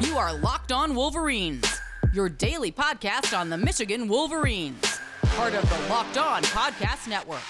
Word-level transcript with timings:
You 0.00 0.16
are 0.16 0.32
Locked 0.32 0.70
On 0.70 0.94
Wolverines, 0.94 1.80
your 2.12 2.28
daily 2.28 2.70
podcast 2.70 3.36
on 3.36 3.50
the 3.50 3.58
Michigan 3.58 4.06
Wolverines, 4.06 5.00
part 5.22 5.54
of 5.54 5.68
the 5.68 5.92
Locked 5.92 6.16
On 6.16 6.40
Podcast 6.44 7.08
Network. 7.08 7.42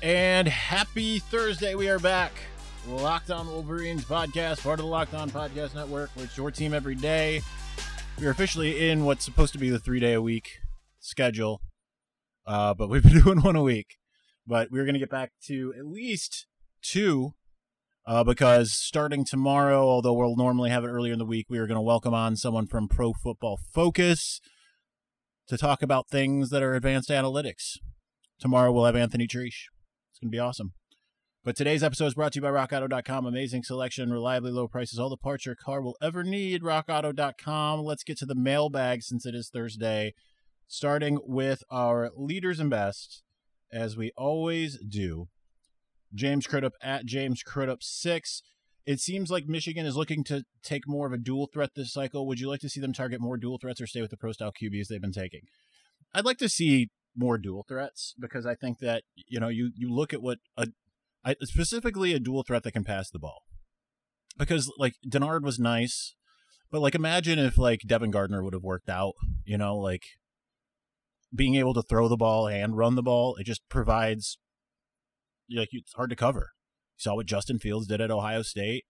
And 0.00 0.46
happy 0.46 1.18
Thursday. 1.18 1.74
We 1.74 1.88
are 1.88 1.98
back. 1.98 2.32
Locked 2.86 3.32
On 3.32 3.48
Wolverines 3.48 4.04
podcast, 4.04 4.62
part 4.62 4.78
of 4.78 4.84
the 4.84 4.90
Locked 4.90 5.14
On 5.14 5.28
Podcast 5.28 5.74
Network, 5.74 6.10
which 6.14 6.36
your 6.36 6.52
team 6.52 6.72
every 6.72 6.94
day. 6.94 7.42
We're 8.16 8.30
officially 8.30 8.90
in 8.90 9.04
what's 9.04 9.24
supposed 9.24 9.54
to 9.54 9.58
be 9.58 9.70
the 9.70 9.80
three 9.80 9.98
day 9.98 10.12
a 10.12 10.22
week 10.22 10.60
schedule, 11.00 11.60
uh, 12.46 12.74
but 12.74 12.88
we've 12.88 13.02
been 13.02 13.20
doing 13.24 13.42
one 13.42 13.56
a 13.56 13.62
week. 13.62 13.96
But 14.46 14.70
we're 14.70 14.84
going 14.84 14.94
to 14.94 15.00
get 15.00 15.10
back 15.10 15.32
to 15.46 15.74
at 15.76 15.84
least 15.84 16.46
two 16.80 17.34
uh, 18.06 18.24
because 18.24 18.72
starting 18.72 19.24
tomorrow, 19.24 19.88
although 19.88 20.12
we'll 20.12 20.36
normally 20.36 20.70
have 20.70 20.84
it 20.84 20.88
earlier 20.88 21.12
in 21.12 21.18
the 21.18 21.24
week, 21.24 21.46
we 21.48 21.58
are 21.58 21.66
going 21.66 21.76
to 21.76 21.82
welcome 21.82 22.14
on 22.14 22.36
someone 22.36 22.66
from 22.66 22.88
Pro 22.88 23.12
Football 23.12 23.58
Focus 23.72 24.40
to 25.46 25.56
talk 25.56 25.82
about 25.82 26.08
things 26.08 26.50
that 26.50 26.62
are 26.62 26.74
advanced 26.74 27.10
analytics. 27.10 27.78
Tomorrow 28.40 28.72
we'll 28.72 28.86
have 28.86 28.96
Anthony 28.96 29.26
Treash. 29.26 29.68
It's 30.10 30.18
going 30.18 30.30
to 30.30 30.34
be 30.34 30.40
awesome. 30.40 30.72
But 31.44 31.56
today's 31.56 31.82
episode 31.82 32.06
is 32.06 32.14
brought 32.14 32.32
to 32.32 32.38
you 32.38 32.42
by 32.42 32.50
RockAuto.com. 32.50 33.26
Amazing 33.26 33.64
selection, 33.64 34.12
reliably 34.12 34.52
low 34.52 34.68
prices, 34.68 34.98
all 35.00 35.10
the 35.10 35.16
parts 35.16 35.44
your 35.44 35.56
car 35.56 35.82
will 35.82 35.96
ever 36.00 36.22
need. 36.22 36.62
RockAuto.com. 36.62 37.80
Let's 37.80 38.04
get 38.04 38.18
to 38.18 38.26
the 38.26 38.36
mailbag 38.36 39.02
since 39.02 39.26
it 39.26 39.34
is 39.34 39.48
Thursday, 39.48 40.14
starting 40.68 41.18
with 41.24 41.64
our 41.68 42.10
leaders 42.16 42.60
and 42.60 42.70
best, 42.70 43.24
as 43.72 43.96
we 43.96 44.12
always 44.16 44.78
do. 44.78 45.28
James 46.14 46.46
Crudup 46.46 46.74
at 46.82 47.06
James 47.06 47.42
Crudup 47.42 47.82
six. 47.82 48.42
It 48.84 49.00
seems 49.00 49.30
like 49.30 49.46
Michigan 49.46 49.86
is 49.86 49.96
looking 49.96 50.24
to 50.24 50.44
take 50.62 50.88
more 50.88 51.06
of 51.06 51.12
a 51.12 51.18
dual 51.18 51.48
threat 51.52 51.70
this 51.76 51.92
cycle. 51.92 52.26
Would 52.26 52.40
you 52.40 52.48
like 52.48 52.60
to 52.60 52.68
see 52.68 52.80
them 52.80 52.92
target 52.92 53.20
more 53.20 53.36
dual 53.36 53.58
threats 53.58 53.80
or 53.80 53.86
stay 53.86 54.00
with 54.00 54.10
the 54.10 54.16
pro 54.16 54.32
style 54.32 54.52
QBs 54.52 54.88
they've 54.88 55.00
been 55.00 55.12
taking? 55.12 55.42
I'd 56.14 56.24
like 56.24 56.38
to 56.38 56.48
see 56.48 56.90
more 57.16 57.38
dual 57.38 57.64
threats 57.68 58.14
because 58.18 58.46
I 58.46 58.54
think 58.54 58.78
that 58.80 59.04
you 59.14 59.38
know 59.38 59.48
you 59.48 59.70
you 59.74 59.92
look 59.92 60.12
at 60.12 60.22
what 60.22 60.38
a 60.56 60.68
I, 61.24 61.36
specifically 61.42 62.12
a 62.12 62.18
dual 62.18 62.42
threat 62.42 62.64
that 62.64 62.72
can 62.72 62.84
pass 62.84 63.10
the 63.10 63.18
ball 63.18 63.42
because 64.38 64.72
like 64.78 64.94
Denard 65.06 65.42
was 65.42 65.58
nice, 65.58 66.14
but 66.70 66.80
like 66.80 66.94
imagine 66.94 67.38
if 67.38 67.58
like 67.58 67.80
Devin 67.86 68.10
Gardner 68.10 68.42
would 68.42 68.54
have 68.54 68.64
worked 68.64 68.88
out, 68.88 69.14
you 69.44 69.56
know, 69.56 69.76
like 69.76 70.02
being 71.34 71.54
able 71.54 71.74
to 71.74 71.82
throw 71.82 72.08
the 72.08 72.16
ball 72.16 72.48
and 72.48 72.76
run 72.76 72.94
the 72.94 73.02
ball, 73.02 73.36
it 73.36 73.44
just 73.44 73.62
provides 73.68 74.38
like 75.58 75.70
it's 75.72 75.94
hard 75.94 76.10
to 76.10 76.16
cover. 76.16 76.50
You 76.96 77.02
saw 77.02 77.14
what 77.16 77.26
Justin 77.26 77.58
Fields 77.58 77.86
did 77.86 78.00
at 78.00 78.10
Ohio 78.10 78.42
State. 78.42 78.84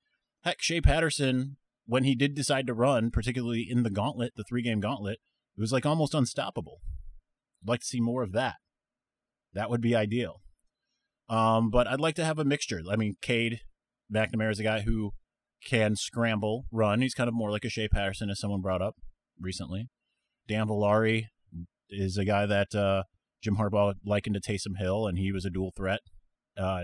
Heck, 0.45 0.61
Shea 0.61 0.81
Patterson, 0.81 1.57
when 1.87 2.05
he 2.05 2.15
did 2.15 2.35
decide 2.35 2.67
to 2.67 2.75
run, 2.75 3.11
particularly 3.11 3.67
in 3.69 3.83
the 3.83 3.91
gauntlet, 3.91 4.33
the 4.37 4.45
three 4.45 4.63
game 4.63 4.81
gauntlet, 4.81 5.19
it 5.57 5.61
was 5.61 5.73
like 5.73 5.87
almost 5.87 6.15
unstoppable. 6.15 6.81
I'd 7.63 7.69
like 7.69 7.81
to 7.81 7.87
see 7.87 8.01
more 8.01 8.23
of 8.23 8.33
that. 8.33 8.57
That 9.55 9.71
would 9.71 9.81
be 9.81 9.95
ideal. 9.95 10.41
Um, 11.29 11.71
but 11.71 11.87
I'd 11.87 12.01
like 12.01 12.17
to 12.17 12.25
have 12.25 12.39
a 12.39 12.45
mixture. 12.45 12.81
I 12.91 12.97
mean, 12.97 13.15
Cade 13.21 13.61
McNamara 14.13 14.51
is 14.51 14.59
a 14.59 14.65
guy 14.65 14.81
who 14.81 15.13
can 15.65 15.97
scramble, 15.97 16.67
run. 16.73 17.01
He's 17.01 17.15
kind 17.15 17.29
of 17.29 17.35
more 17.35 17.51
like 17.51 17.65
a 17.65 17.71
Shea 17.71 17.89
Patterson, 17.89 18.31
as 18.31 18.41
someone 18.41 18.61
brought 18.61 18.83
up 18.83 18.97
recently. 19.41 19.89
Dan 20.49 20.67
Villari 20.67 21.27
is 21.89 22.17
a 22.19 22.25
guy 22.25 22.47
that 22.47 22.75
uh, 22.75 23.05
Jim 23.43 23.57
Harbaugh 23.57 23.95
likened 24.05 24.35
to 24.35 24.41
Taysom 24.41 24.79
Hill, 24.79 25.07
and 25.07 25.19
he 25.19 25.33
was 25.33 25.45
a 25.45 25.51
dual 25.51 25.73
threat 25.77 26.01
uh, 26.59 26.83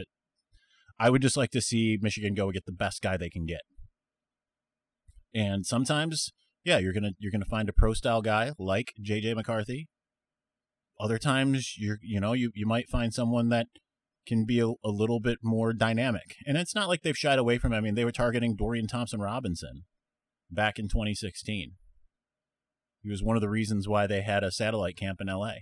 I 0.99 1.11
would 1.11 1.23
just 1.23 1.37
like 1.37 1.51
to 1.51 1.61
see 1.61 1.99
Michigan 2.01 2.35
go 2.35 2.51
get 2.51 2.67
the 2.67 2.73
best 2.73 3.03
guy 3.03 3.17
they 3.17 3.31
can 3.31 3.47
get. 3.47 3.63
And 5.35 5.65
sometimes, 5.65 6.33
yeah, 6.65 6.79
you're 6.79 6.93
gonna 6.93 7.13
you're 7.19 7.33
gonna 7.33 7.45
find 7.45 7.69
a 7.69 7.73
pro 7.73 7.93
style 7.95 8.23
guy 8.23 8.53
like 8.59 8.93
JJ 9.03 9.34
McCarthy. 9.37 9.89
Other 11.01 11.19
times, 11.19 11.75
you're 11.78 11.99
you 12.03 12.21
know 12.21 12.33
you 12.33 12.51
you 12.55 12.67
might 12.67 12.89
find 12.89 13.12
someone 13.15 13.49
that 13.51 13.67
can 14.27 14.45
be 14.45 14.61
a, 14.61 14.67
a 14.67 14.91
little 14.91 15.21
bit 15.21 15.39
more 15.43 15.73
dynamic. 15.73 16.37
And 16.47 16.57
it's 16.59 16.75
not 16.75 16.89
like 16.89 17.03
they've 17.03 17.17
shied 17.17 17.39
away 17.39 17.59
from. 17.59 17.73
It. 17.73 17.77
I 17.77 17.81
mean, 17.81 17.95
they 17.95 18.05
were 18.05 18.12
targeting 18.12 18.57
Dorian 18.57 18.87
Thompson 18.87 19.21
Robinson 19.21 19.84
back 20.51 20.78
in 20.78 20.89
2016. 20.89 21.73
He 23.03 23.11
was 23.11 23.23
one 23.23 23.37
of 23.37 23.41
the 23.41 23.49
reasons 23.49 23.89
why 23.89 24.07
they 24.07 24.23
had 24.23 24.43
a 24.43 24.51
satellite 24.51 24.97
camp 24.97 25.21
in 25.21 25.28
LA 25.28 25.55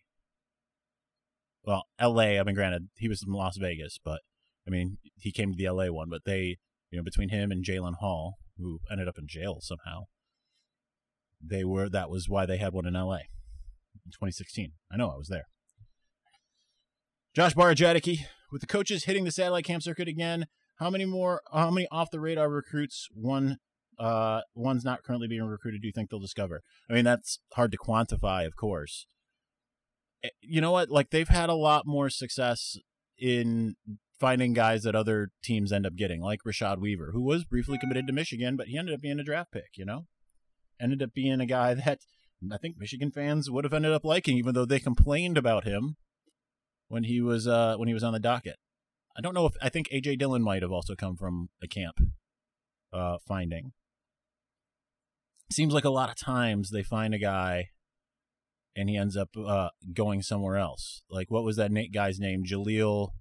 well, 1.67 1.85
L.A. 1.99 2.39
I 2.39 2.45
mean, 2.45 2.55
granted, 2.55 2.89
he 2.97 3.09
was 3.09 3.21
from 3.21 3.35
Las 3.35 3.57
Vegas, 3.57 3.99
but 4.03 4.21
I 4.67 4.71
mean, 4.71 4.99
he 5.19 5.33
came 5.33 5.51
to 5.51 5.57
the 5.57 5.67
L.A. 5.67 5.93
one. 5.93 6.09
But 6.09 6.23
they, 6.25 6.59
you 6.91 6.99
know, 6.99 7.03
between 7.03 7.31
him 7.31 7.51
and 7.51 7.65
Jalen 7.65 7.97
Hall, 8.01 8.37
who 8.57 8.79
ended 8.91 9.09
up 9.09 9.19
in 9.19 9.27
jail 9.27 9.59
somehow, 9.61 10.05
they 11.43 11.65
were. 11.65 11.89
That 11.89 12.09
was 12.09 12.29
why 12.29 12.47
they 12.47 12.59
had 12.59 12.73
one 12.73 12.87
in 12.87 12.95
L.A. 12.95 13.27
in 14.05 14.13
2016. 14.13 14.73
I 14.93 14.97
know, 14.97 15.11
I 15.11 15.17
was 15.17 15.29
there. 15.29 15.47
Josh 17.35 17.55
Barajadicki, 17.55 18.21
with 18.51 18.61
the 18.61 18.67
coaches 18.67 19.05
hitting 19.05 19.25
the 19.25 19.33
satellite 19.33 19.65
camp 19.65 19.83
circuit 19.83 20.09
again, 20.09 20.47
how 20.77 20.89
many 20.89 21.05
more? 21.05 21.43
How 21.53 21.71
many 21.71 21.89
off 21.91 22.11
the 22.11 22.21
radar 22.21 22.49
recruits? 22.49 23.09
One, 23.13 23.59
uh, 23.99 24.43
one's 24.55 24.85
not 24.85 25.03
currently 25.03 25.27
being 25.27 25.43
recruited. 25.43 25.83
Do 25.83 25.89
you 25.89 25.93
think 25.93 26.11
they'll 26.11 26.21
discover? 26.21 26.63
I 26.89 26.95
mean, 26.95 27.05
that's 27.05 27.41
hard 27.55 27.73
to 27.73 27.79
quantify, 27.79 28.47
of 28.47 28.55
course. 28.57 29.07
Eh, 30.25 30.29
you 30.41 30.61
know 30.61 30.73
what? 30.73 30.91
Like 30.91 31.11
they've 31.11 31.29
had 31.29 31.49
a 31.49 31.55
lot 31.55 31.87
more 31.87 32.11
success 32.11 32.79
in 33.19 33.77
finding 34.19 34.53
guys 34.53 34.83
that 34.83 34.95
other 34.95 35.31
teams 35.43 35.73
end 35.73 35.87
up 35.87 35.97
getting, 35.97 36.21
like 36.21 36.41
Rashad 36.47 36.79
Weaver, 36.79 37.11
who 37.13 37.23
was 37.23 37.45
briefly 37.45 37.79
committed 37.79 38.07
to 38.07 38.13
Michigan, 38.13 38.57
but 38.57 38.69
he 38.69 38.79
ended 38.79 38.95
up 38.95 39.01
being 39.01 39.21
a 39.21 39.25
draft 39.25 39.53
pick. 39.53 39.77
You 39.77 39.85
know, 39.85 40.07
ended 40.81 41.03
up 41.03 41.13
being 41.15 41.41
a 41.41 41.47
guy 41.47 41.75
that 41.87 42.01
I 42.53 42.59
think 42.59 42.77
Michigan 42.79 43.11
fans 43.11 43.51
would 43.51 43.65
have 43.65 43.75
ended 43.75 43.93
up 43.93 44.05
liking, 44.05 44.37
even 44.37 44.55
though 44.55 44.65
they 44.65 44.81
complained 44.81 45.39
about 45.39 45.65
him 45.65 45.97
when 46.89 47.05
he 47.05 47.21
was 47.21 47.47
uh, 47.47 47.77
when 47.77 47.89
he 47.89 47.95
was 47.95 48.05
on 48.05 48.13
the 48.13 48.21
docket. 48.21 48.57
I 49.17 49.21
don't 49.23 49.35
know 49.35 49.47
if 49.47 49.55
I 49.63 49.69
think 49.69 49.89
AJ 49.89 50.19
Dillon 50.19 50.43
might 50.43 50.63
have 50.63 50.73
also 50.73 50.95
come 50.95 51.17
from 51.17 51.49
a 51.63 51.67
camp 51.67 51.97
uh, 52.93 53.17
finding. 53.27 53.73
Seems 55.51 55.73
like 55.73 55.85
a 55.85 55.91
lot 55.91 56.11
of 56.11 56.17
times 56.17 56.71
they 56.71 56.83
find 56.83 57.15
a 57.15 57.19
guy 57.19 57.69
and 58.77 58.91
he 58.91 58.97
ends 58.97 59.17
up 59.17 59.31
uh, 59.37 59.71
going 59.95 60.23
somewhere 60.23 60.57
else. 60.57 61.03
Like 61.11 61.31
what 61.31 61.45
was 61.45 61.57
that 61.57 61.73
Nate 61.73 61.93
guy's 61.93 62.21
name? 62.21 62.45
Jaleel. 62.45 63.13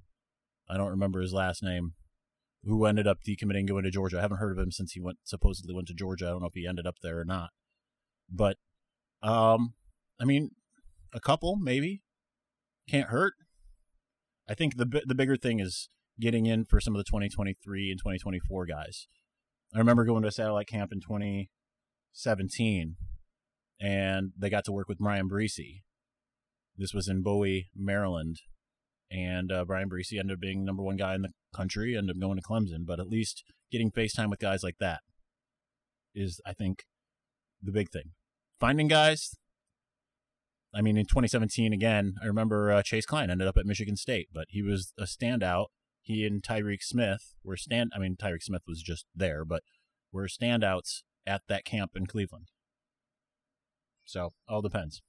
I 0.69 0.77
don't 0.77 0.89
remember 0.89 1.21
his 1.21 1.33
last 1.33 1.63
name. 1.63 1.93
Who 2.63 2.85
ended 2.85 3.07
up 3.07 3.19
decommitting, 3.25 3.67
going 3.67 3.83
to 3.83 3.91
Georgia? 3.91 4.17
I 4.17 4.21
haven't 4.21 4.39
heard 4.39 4.57
of 4.57 4.63
him 4.63 4.71
since 4.71 4.93
he 4.93 4.99
went 4.99 5.19
supposedly 5.23 5.73
went 5.73 5.87
to 5.87 5.93
Georgia. 5.93 6.25
I 6.25 6.29
don't 6.29 6.41
know 6.41 6.47
if 6.47 6.55
he 6.55 6.67
ended 6.67 6.87
up 6.87 6.95
there 7.01 7.19
or 7.19 7.25
not. 7.25 7.51
But, 8.29 8.57
um, 9.21 9.75
I 10.19 10.25
mean, 10.25 10.51
a 11.13 11.19
couple 11.19 11.55
maybe 11.55 12.01
can't 12.89 13.09
hurt. 13.09 13.35
I 14.49 14.55
think 14.55 14.77
the 14.77 15.03
the 15.05 15.15
bigger 15.15 15.37
thing 15.37 15.59
is 15.59 15.89
getting 16.19 16.47
in 16.47 16.65
for 16.65 16.79
some 16.79 16.95
of 16.95 16.97
the 16.97 17.03
2023 17.03 17.91
and 17.91 17.99
2024 17.99 18.65
guys. 18.65 19.07
I 19.73 19.77
remember 19.77 20.05
going 20.05 20.23
to 20.23 20.27
a 20.27 20.31
satellite 20.31 20.67
camp 20.67 20.91
in 20.91 21.01
2017 21.01 22.95
and 23.79 24.31
they 24.37 24.49
got 24.49 24.65
to 24.65 24.71
work 24.71 24.87
with 24.87 24.99
Bryan 24.99 25.29
Bresee. 25.29 25.81
This 26.77 26.93
was 26.93 27.07
in 27.07 27.21
Bowie, 27.21 27.69
Maryland, 27.75 28.37
and 29.11 29.51
uh, 29.51 29.65
Bryan 29.65 29.89
Bresee 29.89 30.19
ended 30.19 30.35
up 30.35 30.41
being 30.41 30.65
number 30.65 30.83
one 30.83 30.97
guy 30.97 31.15
in 31.15 31.21
the 31.21 31.31
country, 31.55 31.95
ended 31.95 32.15
up 32.15 32.21
going 32.21 32.37
to 32.37 32.43
Clemson. 32.43 32.85
But 32.85 32.99
at 32.99 33.07
least 33.07 33.43
getting 33.71 33.91
FaceTime 33.91 34.29
with 34.29 34.39
guys 34.39 34.63
like 34.63 34.77
that 34.79 35.01
is, 36.13 36.41
I 36.45 36.53
think, 36.53 36.83
the 37.61 37.71
big 37.71 37.89
thing. 37.91 38.11
Finding 38.59 38.87
guys. 38.87 39.35
I 40.73 40.81
mean, 40.81 40.97
in 40.97 41.05
2017, 41.05 41.71
again, 41.71 42.15
I 42.21 42.25
remember 42.25 42.71
uh, 42.71 42.83
Chase 42.83 43.05
Klein 43.05 43.29
ended 43.29 43.47
up 43.47 43.57
at 43.57 43.65
Michigan 43.65 43.95
State, 43.95 44.27
but 44.33 44.47
he 44.49 44.61
was 44.61 44.91
a 44.99 45.03
standout. 45.03 45.67
He 46.01 46.25
and 46.25 46.43
Tyreek 46.43 46.83
Smith 46.83 47.33
were 47.43 47.55
stand. 47.55 47.93
I 47.95 47.99
mean, 47.99 48.17
Tyreek 48.17 48.43
Smith 48.43 48.63
was 48.67 48.81
just 48.81 49.05
there, 49.15 49.45
but 49.45 49.63
were 50.11 50.27
standouts 50.27 51.03
at 51.25 51.43
that 51.47 51.63
camp 51.63 51.91
in 51.95 52.05
Cleveland. 52.05 52.49
So 54.05 54.33
all 54.47 54.61
depends. 54.61 55.01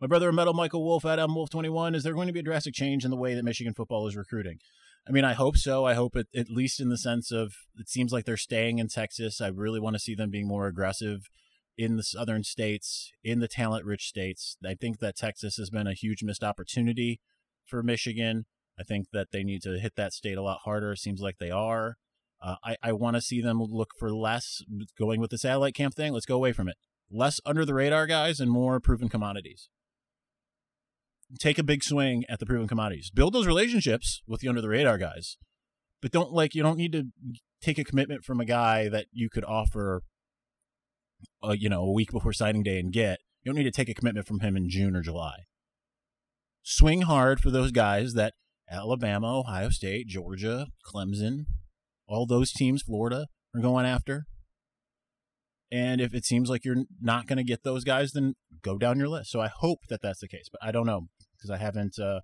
My 0.00 0.06
brother 0.06 0.32
Metal 0.32 0.54
Michael 0.54 0.84
Wolf 0.84 1.04
at 1.04 1.18
M 1.18 1.34
Wolf 1.34 1.50
21. 1.50 1.94
Is 1.94 2.02
there 2.02 2.14
going 2.14 2.26
to 2.26 2.32
be 2.32 2.40
a 2.40 2.44
drastic 2.44 2.74
change 2.74 3.04
in 3.04 3.10
the 3.10 3.16
way 3.16 3.34
that 3.34 3.44
Michigan 3.44 3.74
football 3.74 4.06
is 4.06 4.16
recruiting? 4.16 4.58
I 5.08 5.12
mean, 5.12 5.24
I 5.24 5.34
hope 5.34 5.56
so. 5.56 5.84
I 5.84 5.94
hope 5.94 6.16
it, 6.16 6.28
at 6.34 6.50
least 6.50 6.80
in 6.80 6.88
the 6.88 6.98
sense 6.98 7.30
of 7.30 7.54
it 7.78 7.88
seems 7.88 8.12
like 8.12 8.24
they're 8.24 8.36
staying 8.36 8.78
in 8.78 8.88
Texas. 8.88 9.40
I 9.40 9.48
really 9.48 9.80
want 9.80 9.94
to 9.94 10.00
see 10.00 10.14
them 10.14 10.30
being 10.30 10.48
more 10.48 10.66
aggressive 10.66 11.28
in 11.76 11.96
the 11.96 12.02
southern 12.02 12.44
states, 12.44 13.12
in 13.22 13.40
the 13.40 13.48
talent 13.48 13.84
rich 13.84 14.06
states. 14.06 14.56
I 14.64 14.74
think 14.74 15.00
that 15.00 15.16
Texas 15.16 15.56
has 15.56 15.70
been 15.70 15.86
a 15.86 15.94
huge 15.94 16.22
missed 16.22 16.44
opportunity 16.44 17.20
for 17.66 17.82
Michigan. 17.82 18.46
I 18.78 18.82
think 18.82 19.08
that 19.12 19.28
they 19.30 19.44
need 19.44 19.62
to 19.62 19.78
hit 19.78 19.94
that 19.96 20.12
state 20.12 20.38
a 20.38 20.42
lot 20.42 20.60
harder. 20.64 20.92
It 20.92 20.98
seems 20.98 21.20
like 21.20 21.38
they 21.38 21.50
are. 21.50 21.96
Uh, 22.42 22.56
I, 22.64 22.76
I 22.82 22.92
want 22.92 23.16
to 23.16 23.22
see 23.22 23.40
them 23.40 23.62
look 23.62 23.92
for 23.98 24.12
less 24.12 24.62
going 24.98 25.20
with 25.20 25.30
the 25.30 25.38
satellite 25.38 25.74
camp 25.74 25.94
thing. 25.94 26.12
Let's 26.12 26.26
go 26.26 26.36
away 26.36 26.52
from 26.52 26.68
it 26.68 26.76
less 27.14 27.40
under 27.46 27.64
the 27.64 27.74
radar 27.74 28.06
guys 28.06 28.40
and 28.40 28.50
more 28.50 28.80
proven 28.80 29.08
commodities. 29.08 29.68
Take 31.38 31.58
a 31.58 31.62
big 31.62 31.82
swing 31.82 32.24
at 32.28 32.38
the 32.38 32.46
proven 32.46 32.68
commodities. 32.68 33.10
Build 33.10 33.32
those 33.32 33.46
relationships 33.46 34.22
with 34.26 34.40
the 34.40 34.48
under 34.48 34.60
the 34.60 34.68
radar 34.68 34.98
guys. 34.98 35.36
but 36.02 36.12
don't 36.12 36.32
like 36.32 36.54
you 36.54 36.62
don't 36.62 36.76
need 36.76 36.92
to 36.92 37.04
take 37.62 37.78
a 37.78 37.84
commitment 37.84 38.24
from 38.24 38.40
a 38.40 38.44
guy 38.44 38.90
that 38.90 39.06
you 39.10 39.30
could 39.30 39.44
offer, 39.44 40.02
uh, 41.42 41.52
you 41.52 41.68
know, 41.70 41.82
a 41.82 41.92
week 41.92 42.10
before 42.10 42.32
signing 42.32 42.62
day 42.62 42.78
and 42.78 42.92
get. 42.92 43.20
You 43.42 43.50
don't 43.50 43.56
need 43.56 43.64
to 43.64 43.70
take 43.70 43.88
a 43.88 43.94
commitment 43.94 44.26
from 44.26 44.40
him 44.40 44.56
in 44.56 44.68
June 44.68 44.94
or 44.94 45.00
July. 45.00 45.44
Swing 46.62 47.02
hard 47.02 47.40
for 47.40 47.50
those 47.50 47.72
guys 47.72 48.12
that 48.14 48.34
Alabama, 48.70 49.38
Ohio 49.40 49.70
State, 49.70 50.08
Georgia, 50.08 50.66
Clemson, 50.86 51.46
all 52.06 52.26
those 52.26 52.52
teams, 52.52 52.82
Florida 52.82 53.26
are 53.54 53.60
going 53.60 53.86
after. 53.86 54.24
And 55.74 56.00
if 56.00 56.14
it 56.14 56.24
seems 56.24 56.48
like 56.48 56.64
you're 56.64 56.84
not 57.02 57.26
going 57.26 57.38
to 57.38 57.42
get 57.42 57.64
those 57.64 57.82
guys, 57.82 58.12
then 58.12 58.34
go 58.62 58.78
down 58.78 58.96
your 58.96 59.08
list. 59.08 59.32
So 59.32 59.40
I 59.40 59.48
hope 59.48 59.80
that 59.88 60.02
that's 60.02 60.20
the 60.20 60.28
case, 60.28 60.48
but 60.48 60.62
I 60.62 60.70
don't 60.70 60.86
know 60.86 61.08
because 61.36 61.50
I 61.50 61.56
haven't. 61.56 61.98
Uh, 61.98 62.20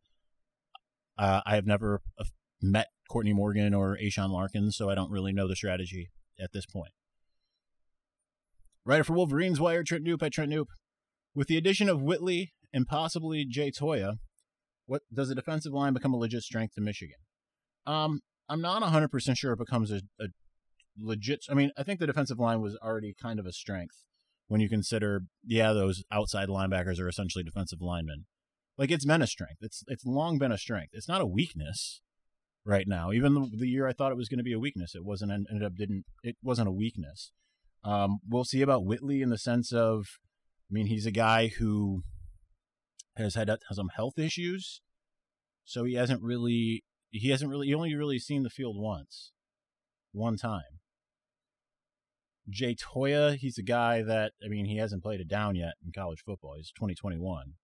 uh, 1.18 1.40
I 1.44 1.56
have 1.56 1.66
never 1.66 2.00
uh, 2.16 2.26
met 2.62 2.86
Courtney 3.10 3.32
Morgan 3.32 3.74
or 3.74 3.98
Ashawn 4.00 4.30
Larkin, 4.30 4.70
so 4.70 4.88
I 4.88 4.94
don't 4.94 5.10
really 5.10 5.32
know 5.32 5.48
the 5.48 5.56
strategy 5.56 6.10
at 6.40 6.52
this 6.52 6.64
point. 6.64 6.92
Writer 8.86 9.02
for 9.02 9.14
Wolverines 9.14 9.58
Wire, 9.58 9.82
Trent 9.82 10.04
Knoop 10.04 10.22
at 10.22 10.32
Trent 10.32 10.52
Knoop. 10.52 10.66
With 11.34 11.48
the 11.48 11.56
addition 11.56 11.88
of 11.88 12.00
Whitley 12.00 12.52
and 12.72 12.86
possibly 12.86 13.44
Jay 13.44 13.72
Toia, 13.72 14.18
what 14.86 15.02
does 15.12 15.28
the 15.28 15.34
defensive 15.34 15.72
line 15.72 15.92
become 15.92 16.14
a 16.14 16.16
legit 16.16 16.44
strength 16.44 16.76
to 16.76 16.80
Michigan? 16.80 17.18
Um, 17.84 18.20
I'm 18.48 18.60
not 18.60 18.80
100% 18.80 19.36
sure 19.36 19.54
it 19.54 19.58
becomes 19.58 19.90
a, 19.90 20.02
a 20.20 20.28
legit. 21.00 21.44
I 21.50 21.54
mean, 21.54 21.70
I 21.76 21.82
think 21.82 22.00
the 22.00 22.06
defensive 22.06 22.38
line 22.38 22.60
was 22.60 22.76
already 22.82 23.14
kind 23.20 23.38
of 23.38 23.46
a 23.46 23.52
strength 23.52 24.04
when 24.48 24.60
you 24.60 24.68
consider, 24.68 25.22
yeah, 25.46 25.72
those 25.72 26.02
outside 26.10 26.48
linebackers 26.48 26.98
are 26.98 27.08
essentially 27.08 27.44
defensive 27.44 27.80
linemen. 27.80 28.26
Like 28.76 28.90
it's 28.90 29.04
been 29.04 29.22
a 29.22 29.26
strength. 29.26 29.58
It's 29.60 29.84
it's 29.86 30.04
long 30.04 30.38
been 30.38 30.50
a 30.52 30.58
strength. 30.58 30.90
It's 30.92 31.08
not 31.08 31.20
a 31.20 31.26
weakness 31.26 32.00
right 32.64 32.86
now. 32.88 33.12
Even 33.12 33.34
the, 33.34 33.50
the 33.58 33.68
year 33.68 33.86
I 33.86 33.92
thought 33.92 34.10
it 34.10 34.16
was 34.16 34.28
going 34.28 34.38
to 34.38 34.44
be 34.44 34.52
a 34.52 34.58
weakness, 34.58 34.94
it 34.94 35.04
wasn't. 35.04 35.30
Ended 35.30 35.62
up 35.62 35.76
didn't. 35.76 36.04
It 36.24 36.36
wasn't 36.42 36.68
a 36.68 36.72
weakness. 36.72 37.30
Um, 37.84 38.18
we'll 38.28 38.44
see 38.44 38.60
about 38.60 38.84
Whitley 38.84 39.22
in 39.22 39.30
the 39.30 39.38
sense 39.38 39.72
of, 39.72 40.06
I 40.70 40.74
mean, 40.74 40.86
he's 40.86 41.06
a 41.06 41.12
guy 41.12 41.48
who 41.48 42.02
has 43.16 43.34
had 43.34 43.48
has 43.48 43.76
some 43.76 43.90
health 43.94 44.18
issues, 44.18 44.80
so 45.64 45.84
he 45.84 45.94
hasn't 45.94 46.22
really 46.22 46.82
he 47.10 47.30
hasn't 47.30 47.50
really 47.50 47.68
he 47.68 47.74
only 47.74 47.94
really 47.94 48.18
seen 48.18 48.42
the 48.42 48.50
field 48.50 48.76
once, 48.76 49.30
one 50.10 50.36
time. 50.36 50.79
Jay 52.48 52.74
Toia, 52.74 53.36
he's 53.36 53.58
a 53.58 53.62
guy 53.62 54.02
that 54.02 54.32
I 54.44 54.48
mean 54.48 54.66
he 54.66 54.78
hasn't 54.78 55.02
played 55.02 55.20
it 55.20 55.28
down 55.28 55.54
yet 55.54 55.74
in 55.84 55.92
college 55.92 56.22
football. 56.24 56.54
He's 56.56 56.72
2021. 56.72 57.54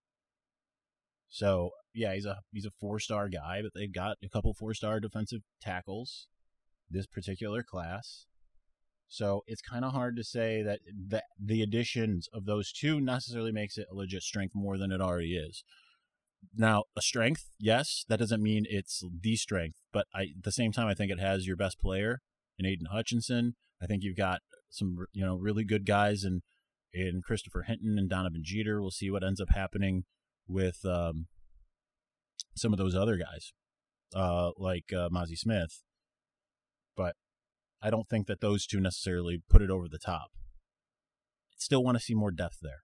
So 1.29 1.71
yeah, 1.95 2.15
he's 2.15 2.27
a 2.27 2.39
he's 2.53 2.67
a 2.67 2.71
four 2.81 2.99
star 3.01 3.29
guy, 3.29 3.61
but 3.63 3.73
they've 3.75 3.93
got 3.93 4.19
a 4.23 4.29
couple 4.29 4.55
four 4.55 4.75
star 4.75 5.01
defensive 5.01 5.41
tackles 5.61 6.29
this 6.91 7.07
particular 7.07 7.63
class. 7.63 8.27
So 9.09 9.43
it's 9.47 9.63
kind 9.63 9.85
of 9.85 9.93
hard 9.93 10.17
to 10.17 10.25
say 10.25 10.63
that 10.63 10.81
the 10.87 11.23
the 11.41 11.63
additions 11.63 12.29
of 12.33 12.45
those 12.45 12.73
two 12.73 13.01
necessarily 13.01 13.53
makes 13.53 13.79
it 13.79 13.87
a 13.91 13.95
legit 13.95 14.23
strength 14.23 14.55
more 14.55 14.79
than 14.79 14.93
it 14.93 15.01
already 15.01 15.37
is. 15.37 15.65
Now, 16.55 16.85
a 16.97 17.03
strength, 17.03 17.51
yes, 17.59 18.05
that 18.09 18.19
doesn't 18.19 18.43
mean 18.43 18.67
it's 18.69 19.03
the 19.21 19.37
strength, 19.37 19.79
but 19.93 20.07
I, 20.15 20.23
at 20.23 20.45
the 20.45 20.53
same 20.53 20.71
time, 20.71 20.87
I 20.87 20.95
think 20.95 21.11
it 21.11 21.19
has 21.19 21.47
your 21.47 21.57
best 21.57 21.81
player 21.81 22.21
in 22.59 22.67
Aiden 22.67 22.93
Hutchinson. 22.93 23.57
I 23.83 23.87
think 23.87 24.03
you've 24.03 24.17
got 24.17 24.41
some, 24.77 25.07
you 25.13 25.25
know, 25.25 25.37
really 25.37 25.65
good 25.65 25.87
guys 25.87 26.25
and 26.25 26.43
in 26.93 27.21
Christopher 27.23 27.63
Hinton 27.63 27.99
and 27.99 28.09
Donovan 28.09 28.43
Jeter. 28.45 28.81
We'll 28.81 28.91
see 28.91 29.11
what 29.11 29.25
ends 29.25 29.41
up 29.41 29.51
happening 29.51 30.05
with 30.49 30.85
um, 30.85 31.27
some 32.57 32.73
of 32.73 32.79
those 32.79 32.95
other 32.95 33.17
guys, 33.17 33.53
uh, 34.15 34.51
like 34.57 34.93
uh, 34.93 35.09
Mazi 35.11 35.37
Smith. 35.37 35.83
But 36.97 37.17
I 37.83 37.91
don't 37.91 38.09
think 38.09 38.27
that 38.27 38.41
those 38.41 38.67
two 38.67 38.81
necessarily 38.81 39.43
put 39.49 39.63
it 39.63 39.71
over 39.71 39.89
the 39.89 39.99
top. 39.99 40.29
Still 41.59 41.85
want 41.85 41.99
to 41.99 42.05
see 42.05 42.15
more 42.15 42.31
depth 42.31 42.59
there. 42.63 42.83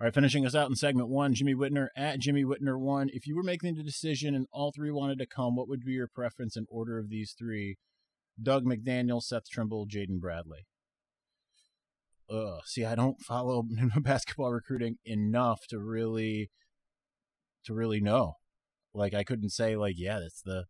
All 0.00 0.06
right, 0.06 0.14
finishing 0.14 0.46
us 0.46 0.54
out 0.54 0.70
in 0.70 0.76
segment 0.76 1.08
one, 1.08 1.34
Jimmy 1.34 1.54
Whitner 1.54 1.88
at 1.94 2.20
Jimmy 2.20 2.42
Whitner 2.42 2.78
one. 2.78 3.10
If 3.12 3.26
you 3.26 3.36
were 3.36 3.42
making 3.42 3.74
the 3.74 3.82
decision 3.82 4.34
and 4.34 4.46
all 4.50 4.72
three 4.74 4.90
wanted 4.90 5.18
to 5.18 5.26
come, 5.26 5.56
what 5.56 5.68
would 5.68 5.84
be 5.84 5.92
your 5.92 6.08
preference 6.08 6.56
in 6.56 6.64
order 6.70 6.98
of 6.98 7.10
these 7.10 7.34
three? 7.38 7.76
Dug 8.42 8.64
McDaniel, 8.64 9.22
Seth 9.22 9.48
Trimble, 9.50 9.86
Jaden 9.86 10.20
Bradley. 10.20 10.66
Ugh, 12.30 12.60
see, 12.64 12.84
I 12.84 12.94
don't 12.94 13.20
follow 13.20 13.64
basketball 14.00 14.52
recruiting 14.52 14.96
enough 15.04 15.66
to 15.68 15.78
really, 15.78 16.50
to 17.64 17.74
really 17.74 18.00
know. 18.00 18.34
Like, 18.94 19.14
I 19.14 19.24
couldn't 19.24 19.50
say 19.50 19.76
like, 19.76 19.94
yeah, 19.96 20.20
that's 20.20 20.42
the, 20.42 20.64